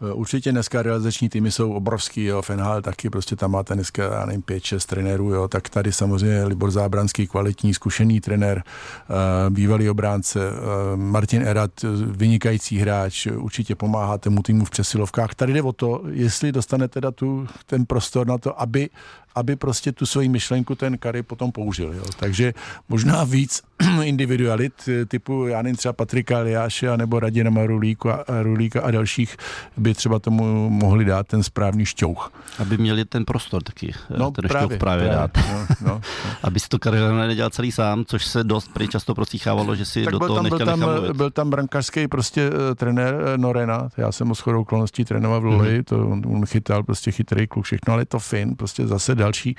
[0.01, 4.03] Eh, určitě dneska realizační týmy jsou obrovský, jo, v NHL taky prostě tam máte dneska,
[4.03, 8.63] já nevím, pět, šest trenérů, jo, tak tady samozřejmě Libor Zábranský, kvalitní, zkušený trenér,
[9.09, 9.15] uh,
[9.55, 11.71] bývalý obránce, uh, Martin Erat,
[12.05, 15.35] vynikající hráč, určitě pomáhá tomu týmu v přesilovkách.
[15.35, 18.89] Tady jde o to, jestli dostane teda tu, ten prostor na to, aby
[19.35, 21.93] aby prostě tu svoji myšlenku ten Kary potom použil.
[21.93, 22.03] Jo.
[22.19, 22.53] Takže
[22.89, 23.61] možná víc
[24.03, 29.37] individualit eh, typu, já nevím, třeba Patrika Liáše nebo Radina Marulíka a, Rulíka a dalších
[29.77, 32.31] by třeba tomu mohli dát ten správný šťouch.
[32.59, 35.31] Aby měli ten prostor taky, eh, no, ten právě, šťouch právě, právě dát.
[35.37, 36.01] No, no, no.
[36.43, 40.03] Aby si to Karel nedělal celý sám, což se dost prý často prosíchávalo, že si
[40.03, 43.89] tak do toho tam, nechtěl byl tam, byl tam brankářský prostě uh, trenér uh, Norena,
[43.97, 45.83] já jsem ho shodou okolností trénoval v Luli, mm-hmm.
[45.83, 49.55] to on, on, chytal prostě chytrý kluk, všechno, ale to fin, prostě zase další,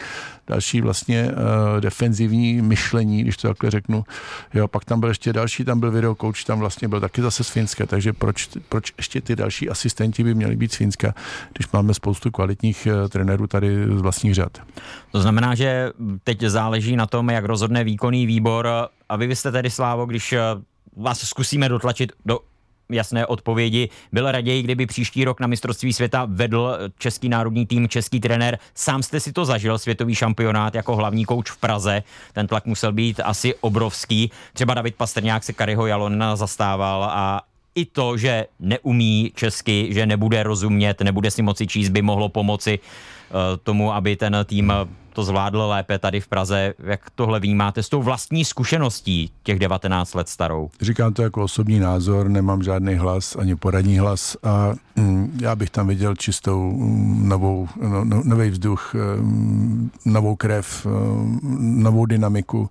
[0.46, 4.04] další vlastně uh, defenzivní myšlení, když to takhle řeknu.
[4.54, 7.44] Jo, pak tam byl ještě další, tam byl video coach, tam vlastně byl taky zase
[7.44, 11.14] z Finska, takže proč, proč ještě ty další asistenti by měli být z Finska,
[11.52, 14.58] když máme spoustu kvalitních uh, trenérů tady z vlastních řad.
[15.10, 15.90] To znamená, že
[16.24, 18.68] teď záleží na tom, jak rozhodne výkonný výbor
[19.08, 20.40] a vy jste tedy, Slávo, když eh,
[20.96, 22.38] vás zkusíme dotlačit do
[22.92, 23.88] jasné odpovědi.
[24.12, 28.58] Byl raději, kdyby příští rok na mistrovství světa vedl český národní tým, český trenér.
[28.74, 32.02] Sám jste si to zažil, světový šampionát jako hlavní kouč v Praze.
[32.32, 34.30] Ten tlak musel být asi obrovský.
[34.52, 37.40] Třeba David Pastrňák se Kariho Jalona zastával a
[37.74, 42.78] i to, že neumí česky, že nebude rozumět, nebude si moci číst, by mohlo pomoci
[42.78, 44.72] uh, tomu, aby ten tým
[45.12, 46.74] to zvládl lépe tady v Praze.
[46.84, 50.70] Jak tohle vnímáte s tou vlastní zkušeností těch 19 let starou?
[50.80, 55.70] Říkám to jako osobní názor, nemám žádný hlas, ani poradní hlas a mm, já bych
[55.70, 62.70] tam viděl čistou mm, novou, no, no, nový vzduch, mm, novou krev, mm, novou dynamiku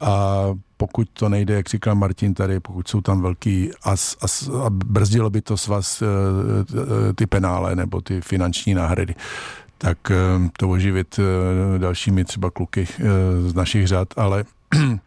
[0.00, 0.44] a
[0.76, 5.30] pokud to nejde, jak říkal Martin tady, pokud jsou tam velký as, as a brzdilo
[5.30, 9.14] by to s vás eh, eh, ty penále nebo ty finanční náhrady,
[9.78, 10.14] tak eh,
[10.58, 11.20] to oživit
[11.78, 12.88] dalšími třeba kluky
[13.46, 14.44] z našich řad, ale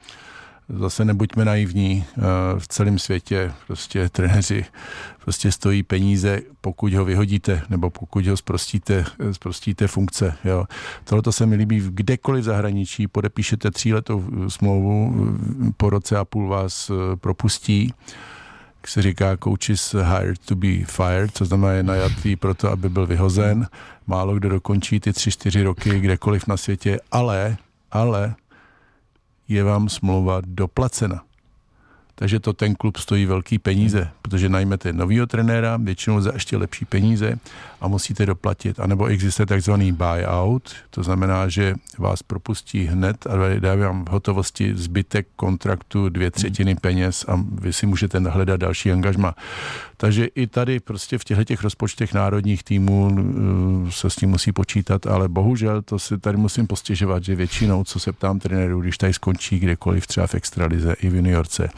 [0.77, 2.05] zase nebuďme naivní,
[2.57, 4.65] v celém světě prostě trenéři
[5.23, 10.35] prostě stojí peníze, pokud ho vyhodíte, nebo pokud ho zprostíte, zprostíte funkce.
[10.43, 10.65] Jo.
[11.03, 15.27] Tohle se mi líbí kdekoliv v zahraničí, podepíšete tříletou smlouvu,
[15.77, 17.93] po roce a půl vás propustí,
[18.77, 22.89] jak se říká, coach is hired to be fired, co znamená je najatý proto, aby
[22.89, 23.67] byl vyhozen.
[24.07, 27.57] Málo kdo dokončí ty tři, čtyři roky kdekoliv na světě, ale,
[27.91, 28.35] ale
[29.49, 31.21] je vám smlouva doplacena
[32.19, 36.85] takže to ten klub stojí velký peníze, protože najmete novýho trenéra, většinou za ještě lepší
[36.85, 37.39] peníze
[37.81, 38.79] a musíte doplatit.
[38.79, 44.09] A nebo existuje takzvaný buyout, to znamená, že vás propustí hned a dá vám v
[44.09, 49.35] hotovosti zbytek kontraktu dvě třetiny peněz a vy si můžete hledat další angažma.
[50.01, 54.51] Takže i tady prostě v těchto těch rozpočtech národních týmů uh, se s tím musí
[54.51, 58.97] počítat, ale bohužel to si tady musím postěžovat, že většinou, co se ptám trenérů, když
[58.97, 61.69] tady skončí kdekoliv, třeba v extralize i v juniorce,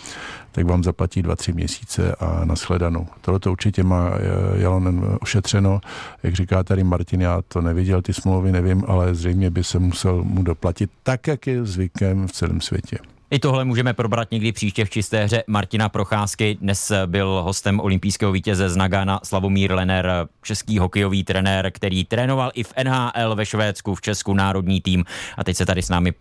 [0.51, 3.07] tak vám zaplatí dva, tři měsíce a nashledanou.
[3.21, 5.81] Tohle to určitě má eh, Jalonen ošetřeno.
[6.23, 10.23] Jak říká tady Martin, já to neviděl, ty smlouvy nevím, ale zřejmě by se musel
[10.23, 12.97] mu doplatit tak, jak je zvykem v celém světě.
[13.31, 16.57] I tohle můžeme probrat někdy příště v čisté hře Martina Procházky.
[16.61, 22.63] Dnes byl hostem olympijského vítěze z Nagana Slavomír Lener, český hokejový trenér, který trénoval i
[22.63, 25.05] v NHL ve Švédsku, v Česku národní tým
[25.37, 26.13] a teď se tady s námi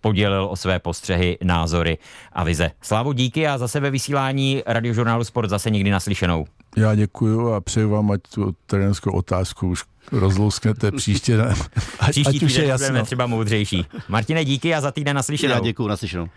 [0.00, 1.98] podělil o své postřehy, názory
[2.32, 2.70] a vize.
[2.82, 6.46] Slávu díky a zase ve vysílání radiožurnálu Sport zase někdy naslyšenou.
[6.76, 11.42] Já děkuji a přeju vám, ať tu trenerskou otázku už rozlousknete příště.
[12.00, 13.04] Ať, příští ať už je jasno.
[13.04, 13.86] třeba moudřejší.
[14.08, 15.54] Martine, díky a za týden naslyšenou.
[15.54, 16.26] Já děkuji, naslyšenou.